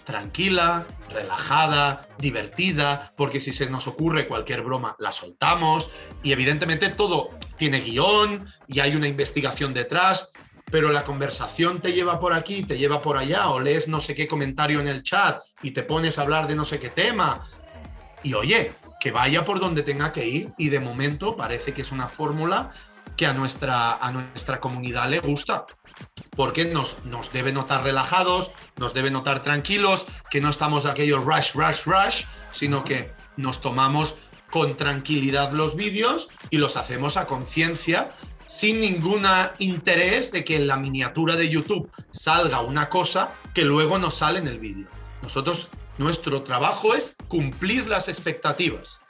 [0.05, 5.91] tranquila, relajada, divertida, porque si se nos ocurre cualquier broma, la soltamos
[6.23, 10.31] y evidentemente todo tiene guion y hay una investigación detrás,
[10.71, 14.15] pero la conversación te lleva por aquí, te lleva por allá, o lees no sé
[14.15, 17.47] qué comentario en el chat y te pones a hablar de no sé qué tema.
[18.23, 21.91] Y oye, que vaya por donde tenga que ir y de momento parece que es
[21.91, 22.71] una fórmula
[23.17, 25.67] que a nuestra, a nuestra comunidad le gusta
[26.37, 31.53] porque nos, nos debe notar relajados, nos debe notar tranquilos, que no estamos aquellos rush,
[31.55, 34.17] rush, rush, sino que nos tomamos
[34.51, 38.11] con tranquilidad los vídeos y los hacemos a conciencia
[38.51, 39.25] sin ningún
[39.59, 44.41] interés de que en la miniatura de YouTube salga una cosa que luego no sale
[44.41, 44.89] en el vídeo.
[45.23, 49.01] Nosotros, nuestro trabajo es cumplir las expectativas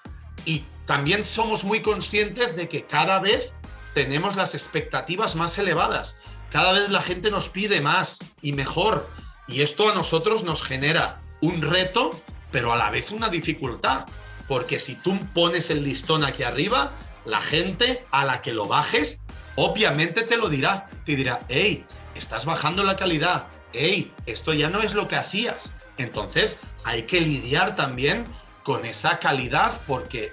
[0.45, 3.53] y también somos muy conscientes de que cada vez
[3.95, 9.09] tenemos las expectativas más elevadas cada vez la gente nos pide más y mejor.
[9.47, 12.11] Y esto a nosotros nos genera un reto,
[12.51, 14.07] pero a la vez una dificultad.
[14.49, 16.93] Porque si tú pones el listón aquí arriba,
[17.25, 19.23] la gente a la que lo bajes,
[19.61, 20.89] obviamente te lo dirá.
[21.05, 23.47] Te dirá, hey, estás bajando la calidad.
[23.73, 25.73] Hey, esto ya no es lo que hacías.
[25.99, 28.25] Entonces hay que lidiar también
[28.65, 30.33] con esa calidad porque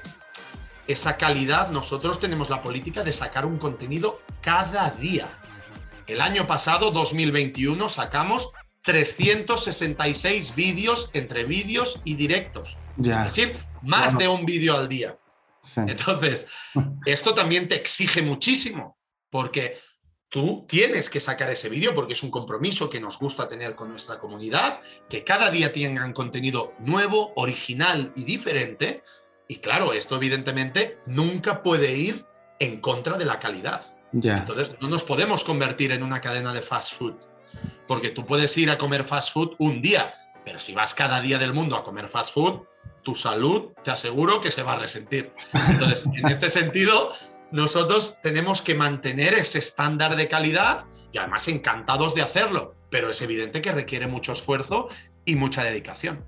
[0.87, 5.27] esa calidad nosotros tenemos la política de sacar un contenido cada día.
[6.07, 8.51] El año pasado, 2021, sacamos
[8.83, 12.77] 366 vídeos entre vídeos y directos.
[12.97, 15.17] Es decir, más de un vídeo al día.
[15.75, 16.47] Entonces,
[17.05, 18.96] esto también te exige muchísimo,
[19.29, 19.79] porque
[20.29, 23.89] tú tienes que sacar ese vídeo porque es un compromiso que nos gusta tener con
[23.89, 29.03] nuestra comunidad, que cada día tengan contenido nuevo, original y diferente.
[29.47, 32.25] Y claro, esto evidentemente nunca puede ir
[32.59, 33.85] en contra de la calidad.
[34.13, 37.15] Entonces no nos podemos convertir en una cadena de fast food,
[37.87, 40.13] porque tú puedes ir a comer fast food un día,
[40.43, 42.61] pero si vas cada día del mundo a comer fast food,
[43.03, 45.31] tu salud te aseguro que se va a resentir.
[45.69, 47.13] Entonces, en este sentido,
[47.51, 53.21] nosotros tenemos que mantener ese estándar de calidad y además encantados de hacerlo, pero es
[53.21, 54.89] evidente que requiere mucho esfuerzo
[55.25, 56.23] y mucha dedicación.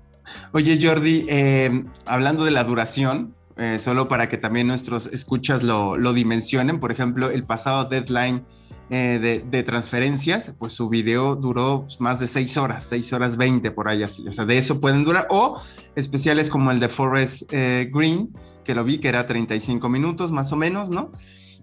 [0.52, 6.12] Oye, Jordi, eh, hablando de la duración, eh, solo para que también nuestros escuchas lo,
[6.14, 6.80] dimensionen.
[6.80, 8.42] Por ejemplo, el pasado deadline
[8.88, 13.88] eh, de, transferencias, pues su video duró más de 6 horas, 6 horas 20 por
[13.88, 14.26] ahí así.
[14.26, 15.26] O sea, de eso pueden durar.
[15.28, 15.60] O
[15.94, 18.30] especiales como el de Forest eh, Green,
[18.64, 21.12] que lo vi que era 35 minutos más o menos, ¿no?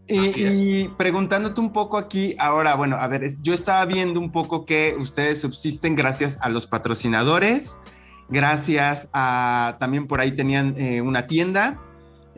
[0.09, 4.65] Y, y, preguntándote un poco aquí, ahora, bueno, a ver, yo estaba viendo un poco
[4.65, 7.77] que ustedes subsisten gracias a los patrocinadores,
[8.29, 11.81] gracias a, también por ahí tenían una tienda,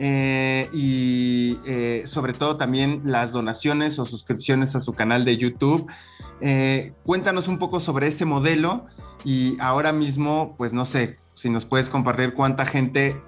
[0.02, 5.92] eh, y eh, sobre todo también las donaciones o suscripciones a su canal de YouTube.
[6.40, 8.86] Eh, cuéntanos un poco sobre ese modelo
[9.26, 13.22] y ahora mismo, pues no sé, si nos puedes compartir cuánta gente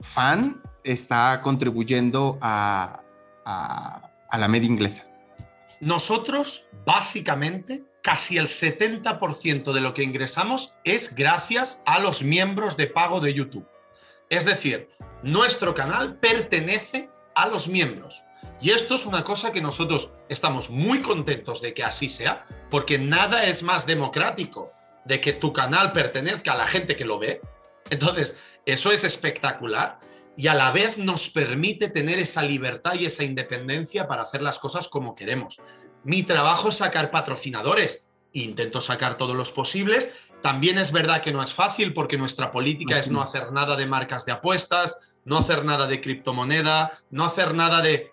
[0.00, 3.02] fan está contribuyendo a,
[3.44, 5.04] a la media inglesa.
[5.80, 12.86] Nosotros, básicamente, casi el 70% de lo que ingresamos es gracias a los miembros de
[12.86, 13.68] pago de YouTube.
[14.28, 14.88] Es decir,
[15.22, 18.24] nuestro canal pertenece a los miembros.
[18.60, 22.98] Y esto es una cosa que nosotros estamos muy contentos de que así sea, porque
[22.98, 24.72] nada es más democrático
[25.04, 27.40] de que tu canal pertenezca a la gente que lo ve.
[27.88, 28.38] Entonces,
[28.72, 29.98] eso es espectacular
[30.36, 34.58] y a la vez nos permite tener esa libertad y esa independencia para hacer las
[34.58, 35.60] cosas como queremos.
[36.04, 40.10] Mi trabajo es sacar patrocinadores, intento sacar todos los posibles
[40.42, 43.86] también es verdad que no es fácil porque nuestra política es no hacer nada de
[43.86, 48.12] marcas de apuestas, no hacer nada de criptomoneda, no hacer nada de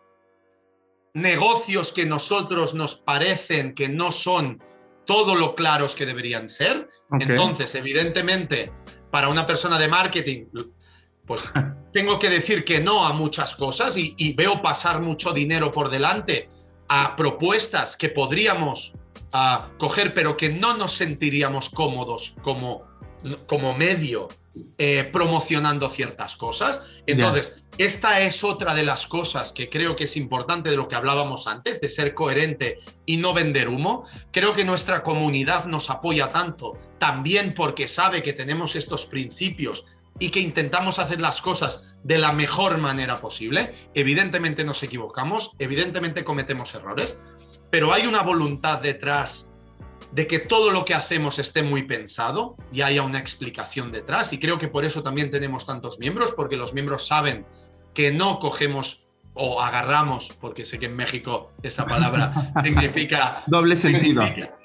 [1.13, 4.61] negocios que nosotros nos parecen que no son
[5.05, 6.89] todo lo claros que deberían ser.
[7.19, 8.71] Entonces, evidentemente,
[9.15, 10.47] para una persona de marketing,
[11.25, 11.49] pues
[11.93, 15.89] tengo que decir que no a muchas cosas y, y veo pasar mucho dinero por
[15.89, 16.49] delante
[16.89, 18.91] a propuestas que podríamos
[19.31, 22.83] a coger, pero que no nos sentiríamos cómodos como,
[23.47, 24.27] como medio
[24.77, 26.83] eh, promocionando ciertas cosas.
[27.05, 30.95] Entonces, esta es otra de las cosas que creo que es importante de lo que
[30.95, 34.05] hablábamos antes, de ser coherente y no vender humo.
[34.31, 39.85] Creo que nuestra comunidad nos apoya tanto, también porque sabe que tenemos estos principios
[40.19, 43.73] y que intentamos hacer las cosas de la mejor manera posible.
[43.93, 47.21] Evidentemente nos equivocamos, evidentemente cometemos errores,
[47.69, 49.51] pero hay una voluntad detrás
[50.11, 54.31] de que todo lo que hacemos esté muy pensado y haya una explicación detrás.
[54.31, 57.45] Y creo que por eso también tenemos tantos miembros, porque los miembros saben
[57.93, 63.43] que no cogemos o agarramos, porque sé que en México esa palabra significa...
[63.47, 64.23] Doble sentido.
[64.23, 64.64] significa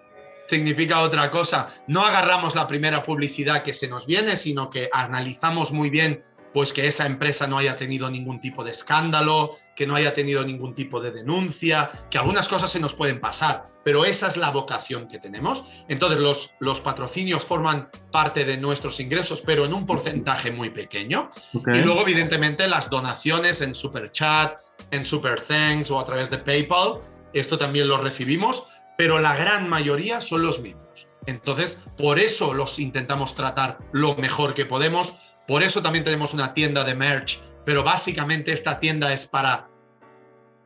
[0.98, 1.68] otra cosa.
[1.86, 6.22] No agarramos la primera publicidad que se nos viene, sino que analizamos muy bien
[6.52, 10.44] pues que esa empresa no haya tenido ningún tipo de escándalo, que no haya tenido
[10.44, 14.50] ningún tipo de denuncia, que algunas cosas se nos pueden pasar, pero esa es la
[14.50, 15.64] vocación que tenemos.
[15.88, 21.30] Entonces los, los patrocinios forman parte de nuestros ingresos, pero en un porcentaje muy pequeño.
[21.52, 24.58] Y luego, evidentemente, las donaciones en Super Chat,
[24.90, 27.00] en Super Thanks o a través de PayPal,
[27.32, 28.66] esto también lo recibimos,
[29.00, 31.08] pero la gran mayoría son los mismos.
[31.24, 35.16] Entonces, por eso los intentamos tratar lo mejor que podemos
[35.50, 39.68] por eso también tenemos una tienda de merch, pero básicamente esta tienda es para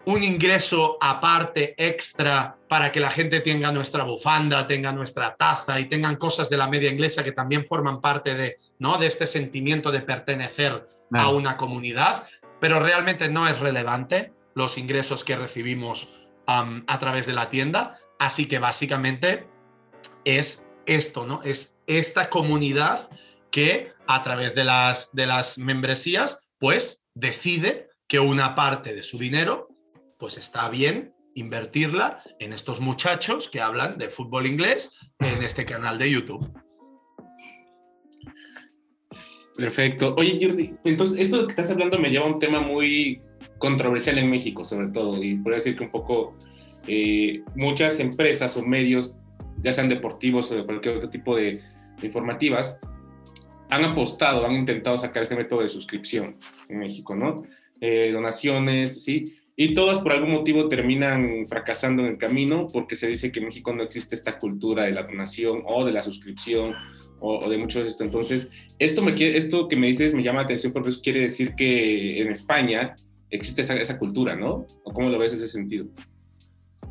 [0.04, 5.88] un ingreso aparte, extra, para que la gente tenga nuestra bufanda, tenga nuestra taza y
[5.88, 8.98] tengan cosas de la media inglesa que también forman parte de, ¿no?
[8.98, 12.24] de este sentimiento de pertenecer a una comunidad,
[12.60, 16.12] pero realmente no es relevante los ingresos que recibimos
[16.46, 19.46] a través de la tienda, así que básicamente
[20.24, 21.42] es esto, ¿no?
[21.42, 23.10] Es esta comunidad
[23.50, 29.18] que a través de las, de las membresías, pues decide que una parte de su
[29.18, 29.68] dinero,
[30.18, 35.98] pues está bien invertirla en estos muchachos que hablan de fútbol inglés en este canal
[35.98, 36.52] de YouTube.
[39.56, 40.14] Perfecto.
[40.16, 43.22] Oye, Jordi, entonces esto que estás hablando me lleva a un tema muy
[43.58, 46.36] controversial en México, sobre todo, y podría decir que un poco
[46.86, 49.18] eh, muchas empresas o medios,
[49.58, 51.60] ya sean deportivos o de cualquier otro tipo de
[52.02, 52.78] informativas,
[53.70, 56.36] han apostado, han intentado sacar ese método de suscripción
[56.68, 57.42] en México, ¿no?
[57.80, 63.08] Eh, donaciones, sí, y todas por algún motivo terminan fracasando en el camino porque se
[63.08, 66.74] dice que en México no existe esta cultura de la donación o de la suscripción
[67.20, 68.04] o, de muchos de esto.
[68.04, 71.54] Entonces, esto, me, esto que me dices me llama la atención porque eso quiere decir
[71.54, 72.96] que en España
[73.30, 74.66] existe esa, esa cultura, ¿no?
[74.82, 75.86] ¿O cómo lo ves en ese sentido?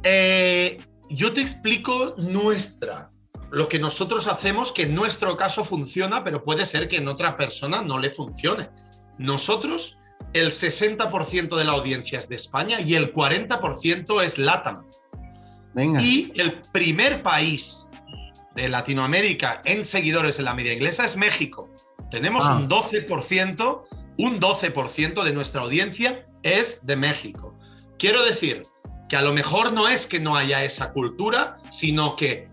[0.04, 0.80] Eh,
[1.10, 3.12] yo te explico nuestra
[3.52, 7.38] lo que nosotros hacemos que en nuestro caso funciona, pero puede ser que en otra
[7.38, 8.70] persona no le funcione.
[9.20, 10.00] Nosotros,
[10.34, 14.88] el 60% de la audiencia es de España y el 40% es LATAM.
[15.76, 17.92] Y el primer país
[18.56, 21.70] de Latinoamérica en seguidores en la media inglesa es México.
[22.10, 22.56] Tenemos ah.
[22.56, 23.84] un 12%,
[24.18, 27.58] un 12% de nuestra audiencia es de México.
[28.00, 28.66] Quiero decir
[29.14, 32.50] que a lo mejor no es que no haya esa cultura, sino que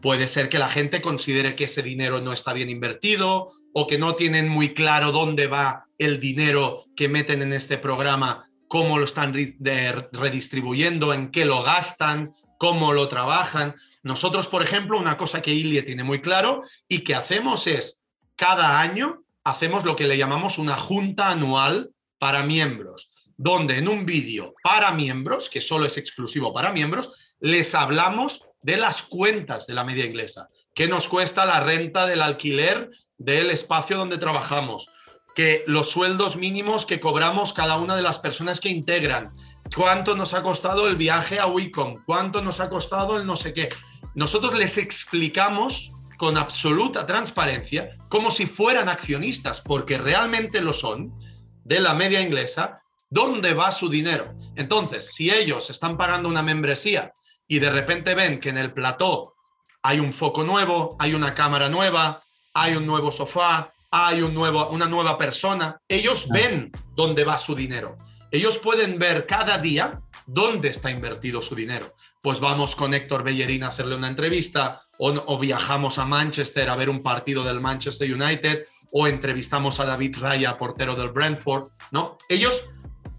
[0.00, 3.98] Puede ser que la gente considere que ese dinero no está bien invertido o que
[3.98, 9.04] no tienen muy claro dónde va el dinero que meten en este programa, cómo lo
[9.04, 13.74] están redistribuyendo, en qué lo gastan, cómo lo trabajan.
[14.02, 18.02] Nosotros, por ejemplo, una cosa que Ilie tiene muy claro y que hacemos es,
[18.36, 23.09] cada año hacemos lo que le llamamos una junta anual para miembros,
[23.42, 28.76] donde en un vídeo para miembros, que solo es exclusivo para miembros, les hablamos de
[28.76, 30.50] las cuentas de la media inglesa.
[30.74, 34.90] ¿Qué nos cuesta la renta del alquiler del espacio donde trabajamos?
[35.34, 39.26] Que los sueldos mínimos que cobramos cada una de las personas que integran.
[39.74, 42.04] ¿Cuánto nos ha costado el viaje a Wicom?
[42.04, 43.70] ¿Cuánto nos ha costado el no sé qué?
[44.14, 45.88] Nosotros les explicamos
[46.18, 51.18] con absoluta transparencia, como si fueran accionistas, porque realmente lo son,
[51.64, 52.79] de la media inglesa,
[53.10, 54.32] dónde va su dinero.
[54.54, 57.12] Entonces, si ellos están pagando una membresía
[57.46, 59.34] y de repente ven que en el plató
[59.82, 62.22] hay un foco nuevo, hay una cámara nueva,
[62.54, 67.54] hay un nuevo sofá, hay un nuevo, una nueva persona, ellos ven dónde va su
[67.54, 67.96] dinero.
[68.30, 71.94] Ellos pueden ver cada día dónde está invertido su dinero.
[72.22, 76.76] Pues vamos con Héctor Bellerín a hacerle una entrevista, o, o, viajamos a Manchester a
[76.76, 82.18] ver un partido del Manchester United, o entrevistamos a David Raya, portero del Brentford, ¿no?
[82.28, 82.70] Ellos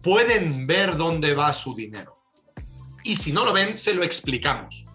[0.01, 2.21] pueden ver dónde va su dinero
[3.03, 4.85] y si no lo ven, se lo explicamos.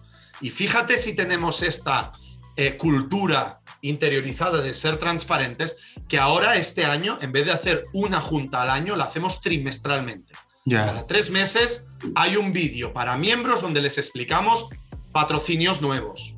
[0.41, 2.11] Y fíjate si tenemos esta
[2.55, 5.77] eh, cultura interiorizada de ser transparentes,
[6.07, 10.33] que ahora este año, en vez de hacer una junta al año, la hacemos trimestralmente.
[10.69, 14.67] Cada tres meses hay un vídeo para miembros donde les explicamos
[15.13, 16.35] patrocinios nuevos,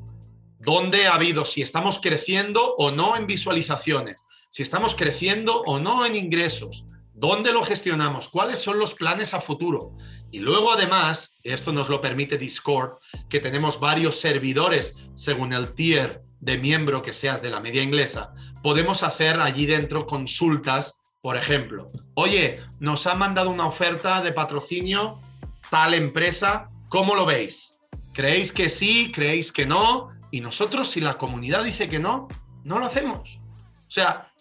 [0.60, 6.06] dónde ha habido, si estamos creciendo o no en visualizaciones, si estamos creciendo o no
[6.06, 6.84] en ingresos,
[7.20, 9.96] dónde lo gestionamos, cuáles son los planes a futuro.
[10.32, 12.94] Y luego además, esto nos lo permite Discord,
[13.28, 18.32] que tenemos varios servidores según el tier de miembro que seas de la media inglesa,
[18.62, 25.20] podemos hacer allí dentro consultas, por ejemplo, oye, nos ha mandado una oferta de patrocinio
[25.68, 27.80] tal empresa, ¿cómo lo veis?
[28.12, 32.28] creéis que sí, creéis que no, y nosotros si la comunidad dice que no,
[32.64, 33.40] no lo hacemos.
[33.88, 34.32] O sea,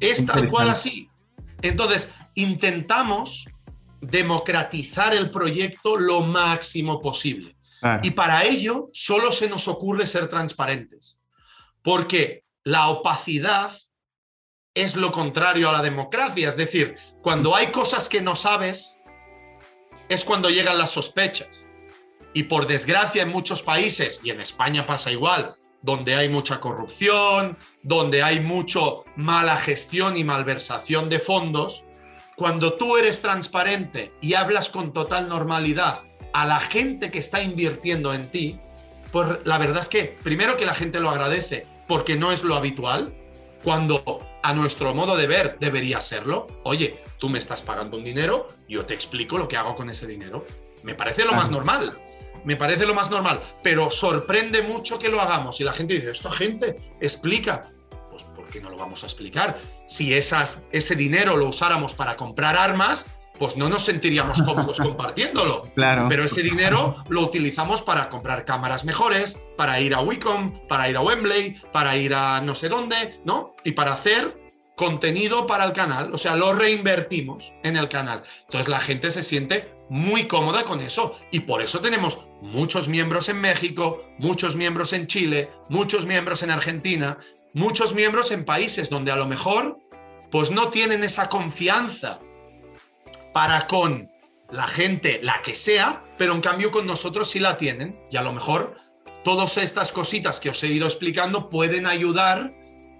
[0.00, 1.08] es tal cual así.
[1.62, 3.48] Entonces, intentamos
[4.00, 7.56] democratizar el proyecto lo máximo posible.
[8.02, 11.20] Y para ello solo se nos ocurre ser transparentes,
[11.82, 13.76] porque la opacidad
[14.74, 16.48] es lo contrario a la democracia.
[16.48, 19.00] Es decir, cuando hay cosas que no sabes,
[20.08, 21.68] es cuando llegan las sospechas.
[22.34, 27.58] Y por desgracia en muchos países, y en España pasa igual, donde hay mucha corrupción,
[27.82, 31.84] donde hay mucho mala gestión y malversación de fondos,
[32.42, 36.00] cuando tú eres transparente y hablas con total normalidad
[36.32, 38.58] a la gente que está invirtiendo en ti,
[39.12, 42.56] pues la verdad es que primero que la gente lo agradece porque no es lo
[42.56, 43.14] habitual,
[43.62, 46.48] cuando a nuestro modo de ver debería serlo.
[46.64, 50.08] Oye, tú me estás pagando un dinero, yo te explico lo que hago con ese
[50.08, 50.44] dinero.
[50.82, 51.96] Me parece lo más normal.
[52.42, 55.60] Me parece lo más normal, pero sorprende mucho que lo hagamos.
[55.60, 57.62] Y la gente dice, esta gente explica.
[58.10, 59.60] Pues ¿por qué no lo vamos a explicar?
[59.86, 63.06] Si esas, ese dinero lo usáramos para comprar armas,
[63.38, 65.62] pues no nos sentiríamos cómodos compartiéndolo.
[65.74, 66.06] Claro.
[66.08, 70.96] Pero ese dinero lo utilizamos para comprar cámaras mejores, para ir a Wicom, para ir
[70.96, 73.54] a Wembley, para ir a no sé dónde, ¿no?
[73.64, 74.42] Y para hacer
[74.76, 78.22] contenido para el canal, o sea, lo reinvertimos en el canal.
[78.44, 83.28] Entonces la gente se siente muy cómoda con eso y por eso tenemos muchos miembros
[83.28, 87.18] en México, muchos miembros en Chile, muchos miembros en Argentina,
[87.54, 89.78] muchos miembros en países donde a lo mejor
[90.30, 92.18] pues no tienen esa confianza
[93.32, 94.10] para con
[94.50, 97.98] la gente, la que sea, pero en cambio con nosotros sí la tienen.
[98.10, 98.76] Y a lo mejor
[99.24, 102.54] todas estas cositas que os he ido explicando pueden ayudar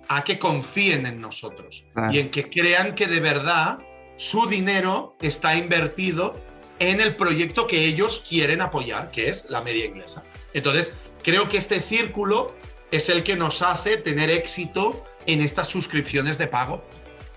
[0.09, 3.79] a que confíen en nosotros y en que crean que de verdad
[4.17, 6.39] su dinero está invertido
[6.79, 10.25] en el proyecto que ellos quieren apoyar, que es la media inglesa.
[10.53, 12.55] Entonces, creo que este círculo
[12.93, 16.85] es el que nos hace tener éxito en estas suscripciones de pago.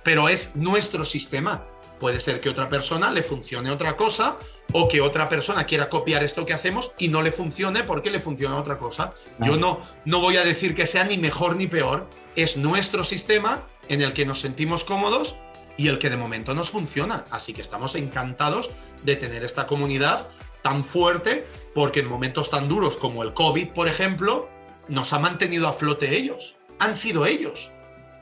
[0.04, 1.66] Pero es nuestro sistema.
[2.00, 4.36] Puede ser que otra persona le funcione otra cosa
[4.74, 8.20] o que otra persona quiera copiar esto que hacemos y no le funcione porque le
[8.20, 9.14] funciona otra cosa.
[9.40, 12.08] Yo no, no voy a decir que sea ni mejor ni peor.
[12.36, 15.36] Es nuestro sistema en el que nos sentimos cómodos
[15.78, 17.24] y el que de momento nos funciona.
[17.32, 18.72] Así que estamos encantados
[19.04, 20.28] de tener esta comunidad
[20.62, 24.50] tan fuerte porque en momentos tan duros como el COVID, por ejemplo,
[24.88, 26.56] nos ha mantenido a flote ellos.
[26.80, 27.70] Han sido ellos.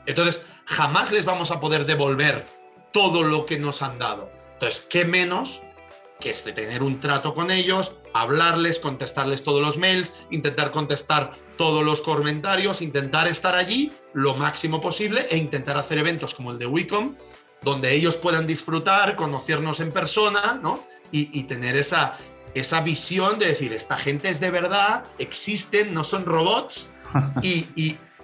[0.06, 2.46] Entonces, jamás les vamos a poder devolver
[2.92, 4.30] todo lo que nos han dado.
[4.54, 5.60] Entonces, ¿qué menos
[6.20, 11.84] que es tener un trato con ellos, hablarles, contestarles todos los mails, intentar contestar todos
[11.84, 16.66] los comentarios, intentar estar allí lo máximo posible e intentar hacer eventos como el de
[16.66, 17.16] Wicom,
[17.62, 20.82] donde ellos puedan disfrutar, conocernos en persona, ¿no?
[21.12, 22.18] Y, tener esa,
[22.54, 26.90] esa visión de decir, esta gente es de verdad, existen, no son robots,
[27.42, 27.66] y,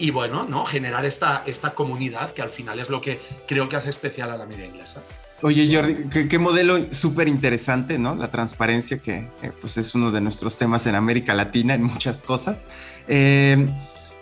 [0.00, 0.64] y bueno, ¿no?
[0.64, 4.36] Generar esta, esta comunidad que al final es lo que creo que hace especial a
[4.36, 5.02] la media inglesa.
[5.42, 8.14] Oye, Jordi, qué, modelo súper interesante, ¿no?
[8.14, 9.26] La transparencia, que
[9.60, 12.66] pues es uno de nuestros temas en América Latina en muchas cosas.
[13.08, 13.66] Eh,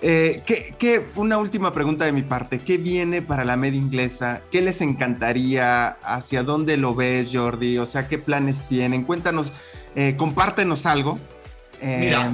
[0.00, 2.61] eh, ¿qué, una última pregunta de mi parte.
[2.61, 4.42] ¿Qué viene para la media inglesa?
[4.52, 5.88] ¿Qué les encantaría?
[6.02, 7.78] ¿Hacia dónde lo ves, Jordi?
[7.78, 9.02] O sea, ¿qué planes tienen?
[9.02, 9.52] Cuéntanos,
[9.95, 11.18] eh, compártenos algo.
[11.80, 12.32] Mira,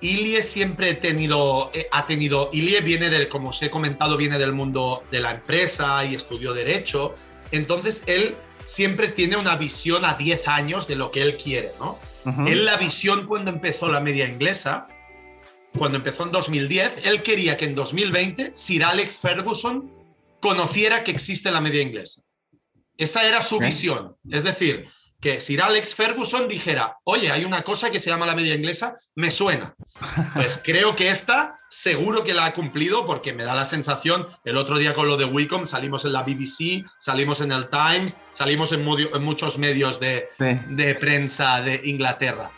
[0.00, 4.52] Ilie siempre tenido, eh, ha tenido, Ilie viene del, como os he comentado, viene del
[4.52, 7.14] mundo de la empresa y estudió derecho,
[7.52, 8.34] entonces él
[8.64, 11.98] siempre tiene una visión a 10 años de lo que él quiere, ¿no?
[12.46, 14.88] Él la visión cuando empezó la media inglesa,
[15.76, 19.90] cuando empezó en 2010, él quería que en 2020 Sir Alex Ferguson
[20.38, 22.22] conociera que existe la media inglesa.
[22.98, 24.86] Esa era su visión, es decir,
[25.20, 28.96] que Sir Alex Ferguson dijera, oye, hay una cosa que se llama la media inglesa,
[29.14, 29.74] me suena.
[30.34, 34.56] Pues creo que esta seguro que la ha cumplido porque me da la sensación, el
[34.56, 38.72] otro día con lo de Wicom salimos en la BBC, salimos en el Times, salimos
[38.72, 42.50] en, muchos medios de, de, prensa de Inglaterra.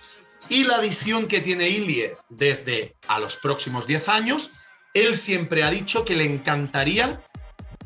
[0.48, 4.50] Y la visión que tiene Ilie desde a los próximos 10 años,
[4.94, 7.20] él siempre ha dicho que le encantaría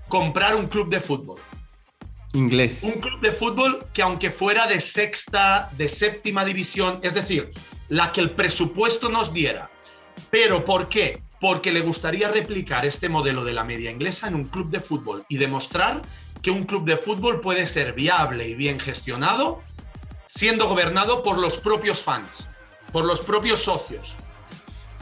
[0.08, 1.40] comprar un club de fútbol.
[2.36, 2.82] Inglés.
[2.94, 7.50] Un club de fútbol que aunque fuera de sexta, de séptima división, es decir,
[7.88, 9.70] la que el presupuesto nos diera.
[10.30, 11.22] Pero ¿por qué?
[11.40, 15.24] Porque le gustaría replicar este modelo de la media inglesa en un club de fútbol
[15.28, 16.02] y demostrar
[16.42, 19.62] que un club de fútbol puede ser viable y bien gestionado
[20.26, 22.48] siendo gobernado por los propios fans,
[22.92, 24.16] por los propios socios.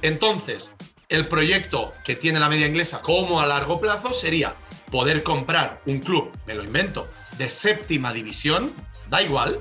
[0.01, 0.75] Entonces,
[1.09, 4.55] el proyecto que tiene la media inglesa como a largo plazo sería
[4.93, 7.09] poder comprar un club, me lo invento,
[7.39, 8.73] de séptima división,
[9.09, 9.59] da igual,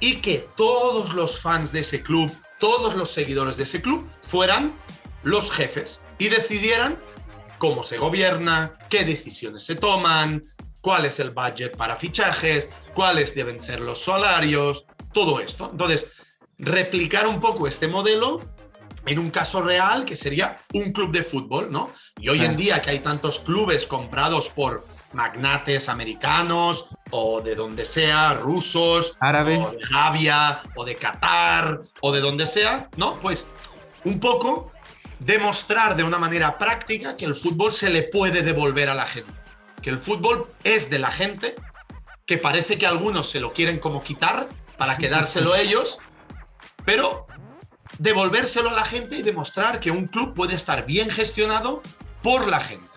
[0.00, 4.72] y que todos los fans de ese club, todos los seguidores de ese club fueran
[5.22, 6.96] los jefes y decidieran
[7.58, 10.42] cómo se gobierna, qué decisiones se toman,
[10.80, 15.68] cuál es el budget para fichajes, cuáles deben ser los salarios, todo esto.
[15.70, 16.12] Entonces,
[16.58, 18.40] replicar un poco este modelo
[19.06, 21.92] en un caso real que sería un club de fútbol, ¿no?
[22.20, 27.84] Y hoy en día que hay tantos clubes comprados por magnates americanos o de donde
[27.84, 33.14] sea, rusos, árabes, o de Arabia, o de Qatar, o de donde sea, ¿no?
[33.16, 33.46] Pues
[34.04, 34.72] un poco
[35.18, 39.32] demostrar de una manera práctica que el fútbol se le puede devolver a la gente,
[39.82, 41.56] que el fútbol es de la gente,
[42.26, 45.98] que parece que algunos se lo quieren como quitar para quedárselo ellos,
[46.84, 47.26] pero
[47.98, 51.82] devolvérselo a la gente y demostrar que un club puede estar bien gestionado
[52.22, 52.87] por la gente.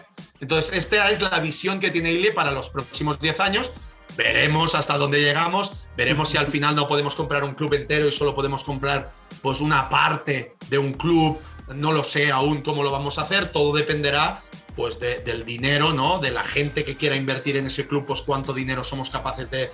[0.42, 3.72] Entonces, esta es la visión que tiene Ile para los próximos 10 años.
[4.18, 8.12] Veremos hasta dónde llegamos, veremos si al final no podemos comprar un club entero y
[8.12, 11.39] solo podemos comprar pues una parte de un club.
[11.74, 14.44] No lo sé aún cómo lo vamos a hacer, todo dependerá
[14.76, 16.20] pues del dinero, ¿no?
[16.20, 19.70] De la gente que quiera invertir en ese club, pues cuánto dinero somos capaces de,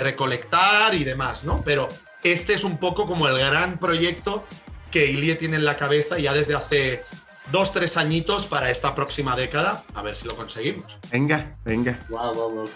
[0.00, 1.62] recolectar y demás, ¿no?
[1.64, 1.88] Pero
[2.22, 4.44] este es un poco como el gran proyecto
[4.90, 7.04] que Ilie tiene en la cabeza ya desde hace
[7.52, 10.98] dos, tres añitos para esta próxima década, a ver si lo conseguimos.
[11.10, 11.98] Venga, venga.
[12.08, 12.68] Wow, wow, wow.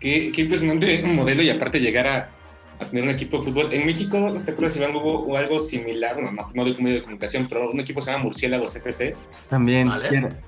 [0.00, 2.30] Qué, qué impresionante modelo y aparte llegar a,
[2.90, 3.72] tener un equipo de fútbol.
[3.72, 7.46] En México, no te acuerdas si hubo algo similar, no, no, de medio de comunicación,
[7.48, 9.14] pero un equipo se llama Murciélagos FC.
[9.48, 9.88] También,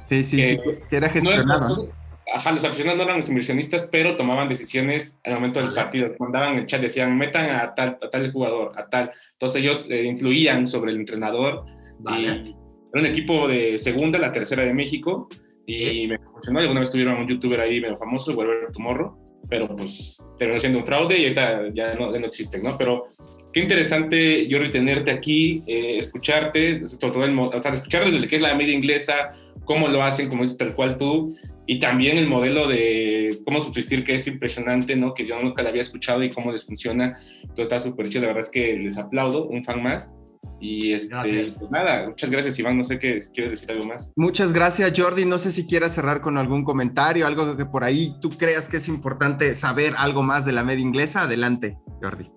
[0.02, 1.92] sí, sí, sí, que era gestionado.
[2.34, 6.12] ajá, los aficionados no eran los inversionistas, pero tomaban decisiones al momento del partido.
[6.18, 9.12] Mandaban el chat, decían, metan a tal, a tal jugador, a tal.
[9.32, 11.64] Entonces ellos eh, influían sobre el entrenador.
[12.00, 12.50] Vale.
[12.50, 12.63] Y,
[12.94, 15.28] era un equipo de segunda, la tercera de México,
[15.66, 16.60] y me funcionó.
[16.60, 19.18] Alguna vez tuvieron un youtuber ahí medio famoso, Werber Tomorrow,
[19.48, 22.78] pero pues terminó siendo un fraude y ahorita ya no, ya no existen, ¿no?
[22.78, 23.04] Pero
[23.52, 28.42] qué interesante, Jordi, tenerte aquí, eh, escucharte, todo el, o sea, escuchar desde que es
[28.42, 29.30] la media inglesa,
[29.64, 31.36] cómo lo hacen, como dices tal cual tú,
[31.66, 35.14] y también el modelo de cómo subsistir, que es impresionante, ¿no?
[35.14, 37.18] Que yo nunca lo había escuchado y cómo les funciona.
[37.54, 40.14] Todo está súper chido, la verdad es que les aplaudo, un fan más.
[40.60, 44.12] Y este, pues nada, muchas gracias Iván, no sé qué quieres decir algo más.
[44.16, 48.14] Muchas gracias Jordi, no sé si quieras cerrar con algún comentario, algo que por ahí
[48.20, 52.30] tú creas que es importante saber algo más de la media inglesa, adelante Jordi.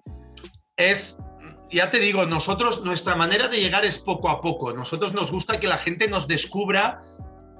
[0.75, 1.17] Es,
[1.71, 5.59] ya te digo, nosotros, nuestra manera de llegar es poco a poco, nosotros nos gusta
[5.59, 7.01] que la gente nos descubra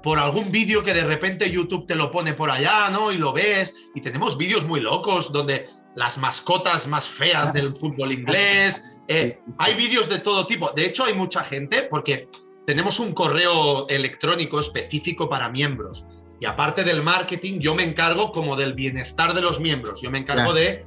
[0.02, 3.10] por algún vídeo que de repente YouTube te lo pone por allá, ¿no?
[3.10, 8.12] Y lo ves, y tenemos vídeos muy locos donde las mascotas más feas del fútbol
[8.12, 10.70] inglés, eh, hay vídeos de todo tipo.
[10.76, 12.28] De hecho, hay mucha gente porque
[12.66, 16.04] tenemos un correo electrónico específico para miembros.
[16.40, 20.02] Y aparte del marketing, yo me encargo como del bienestar de los miembros.
[20.02, 20.86] Yo me encargo de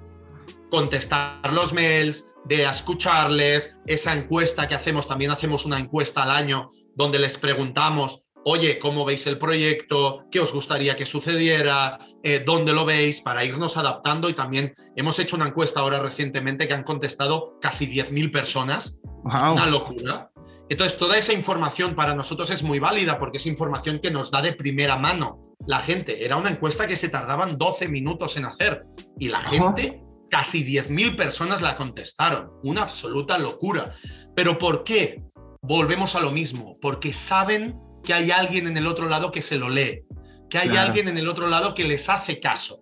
[0.70, 6.70] contestar los mails, de escucharles, esa encuesta que hacemos, también hacemos una encuesta al año
[6.96, 10.26] donde les preguntamos oye, ¿cómo veis el proyecto?
[10.32, 12.00] ¿Qué os gustaría que sucediera?
[12.24, 13.22] Eh, ¿Dónde lo veis?
[13.22, 17.88] Para irnos adaptando y también hemos hecho una encuesta ahora recientemente que han contestado casi
[17.88, 19.00] 10.000 personas.
[19.24, 20.32] Una locura.
[20.70, 24.42] Entonces, toda esa información para nosotros es muy válida porque es información que nos da
[24.42, 26.24] de primera mano la gente.
[26.24, 28.86] Era una encuesta que se tardaban 12 minutos en hacer
[29.20, 32.52] y la gente, casi 10.000 personas la contestaron.
[32.64, 33.92] Una absoluta locura.
[34.34, 35.18] ¿Pero por qué?
[35.62, 39.58] Volvemos a lo mismo, porque saben que hay alguien en el otro lado que se
[39.58, 40.04] lo lee,
[40.50, 42.80] que hay alguien en el otro lado que les hace caso.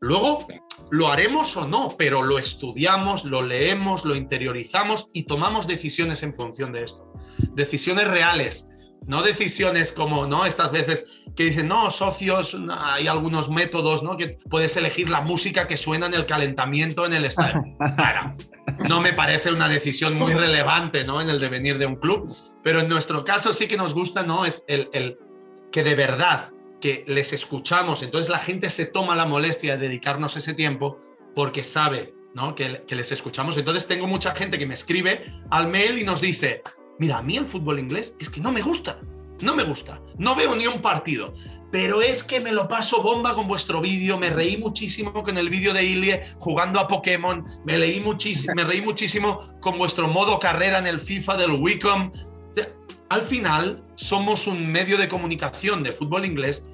[0.00, 0.46] Luego
[0.90, 6.34] lo haremos o no, pero lo estudiamos, lo leemos, lo interiorizamos y tomamos decisiones en
[6.34, 7.12] función de esto.
[7.54, 8.68] Decisiones reales,
[9.06, 10.46] no decisiones como, ¿no?
[10.46, 14.16] Estas veces que dicen, no, socios, hay algunos métodos, ¿no?
[14.16, 17.62] Que puedes elegir la música que suena en el calentamiento en el estadio.
[18.88, 21.20] no me parece una decisión muy relevante, ¿no?
[21.20, 22.36] En el devenir de un club.
[22.66, 24.44] Pero en nuestro caso sí que nos gusta, ¿no?
[24.44, 25.20] Es el, el
[25.70, 26.50] que de verdad
[26.80, 30.98] que les escuchamos, entonces la gente se toma la molestia de dedicarnos ese tiempo
[31.32, 32.56] porque sabe ¿no?
[32.56, 33.56] que, que, les escuchamos.
[33.56, 36.62] Entonces tengo mucha gente que me escribe al mail y nos dice,
[36.98, 38.98] mira, a mí el fútbol inglés es que no me gusta,
[39.42, 41.34] no me gusta, no veo ni un partido,
[41.70, 45.50] pero es que me lo paso bomba con vuestro vídeo, me reí muchísimo con el
[45.50, 50.40] vídeo de Ilie jugando a Pokémon, me, leí muchísimo, me reí muchísimo con vuestro modo
[50.40, 52.10] carrera en el FIFA del Wicom,
[53.08, 56.66] al final somos un medio de comunicación de fútbol inglés,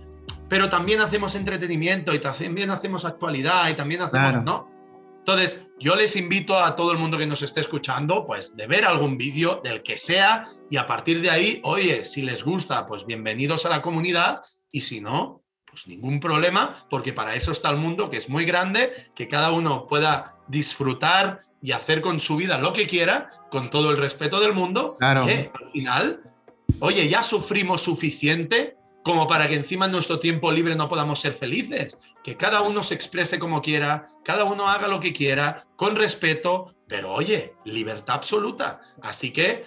[0.49, 4.71] pero también hacemos entretenimiento y también hacemos actualidad y también hacemos, ¿no?
[5.19, 8.85] Entonces, yo les invito a todo el mundo que nos esté escuchando, pues, de ver
[8.85, 13.07] algún vídeo del que sea y a partir de ahí, oye, si les gusta, pues
[13.07, 17.77] bienvenidos a la comunidad y si no, pues ningún problema, porque para eso está el
[17.77, 22.59] mundo, que es muy grande, que cada uno pueda disfrutar y hacer con su vida
[22.59, 24.97] lo que quiera, con todo el respeto del mundo.
[24.99, 25.27] Claro.
[25.27, 26.21] Que al final,
[26.81, 31.33] oye, ya sufrimos suficiente como para que encima en nuestro tiempo libre no podamos ser
[31.33, 31.99] felices.
[32.23, 36.75] Que cada uno se exprese como quiera, cada uno haga lo que quiera, con respeto,
[36.87, 38.81] pero oye, libertad absoluta.
[39.03, 39.65] Así que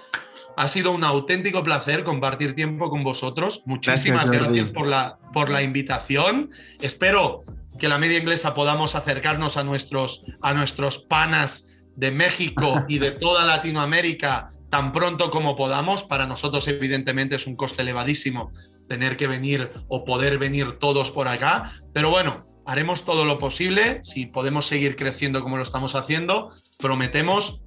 [0.57, 3.63] ha sido un auténtico placer compartir tiempo con vosotros.
[3.65, 6.51] Muchísimas Gracias, por, la, por la invitación.
[6.81, 7.43] Espero
[7.79, 13.11] que la media inglesa podamos acercarnos a nuestros, a nuestros panas de México y de
[13.11, 16.03] toda Latinoamérica tan pronto como podamos.
[16.03, 18.51] Para nosotros, evidentemente, es un coste elevadísimo
[18.87, 21.73] tener que venir o poder venir todos por acá.
[21.93, 23.99] Pero bueno, haremos todo lo posible.
[24.03, 27.63] Si podemos seguir creciendo como lo estamos haciendo, prometemos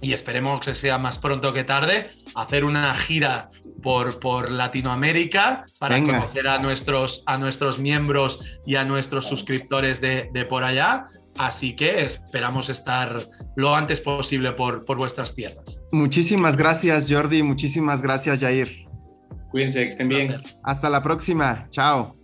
[0.00, 3.50] y esperemos que sea más pronto que tarde, hacer una gira
[3.82, 6.16] por, por Latinoamérica para Venga.
[6.18, 11.04] conocer a nuestros, a nuestros miembros y a nuestros suscriptores de, de por allá.
[11.38, 15.64] Así que esperamos estar lo antes posible por, por vuestras tierras.
[15.92, 17.42] Muchísimas gracias, Jordi.
[17.42, 18.86] Muchísimas gracias, Jair.
[19.50, 20.42] Cuídense, que estén bien.
[20.64, 21.66] Hasta la próxima.
[21.70, 22.16] Chao.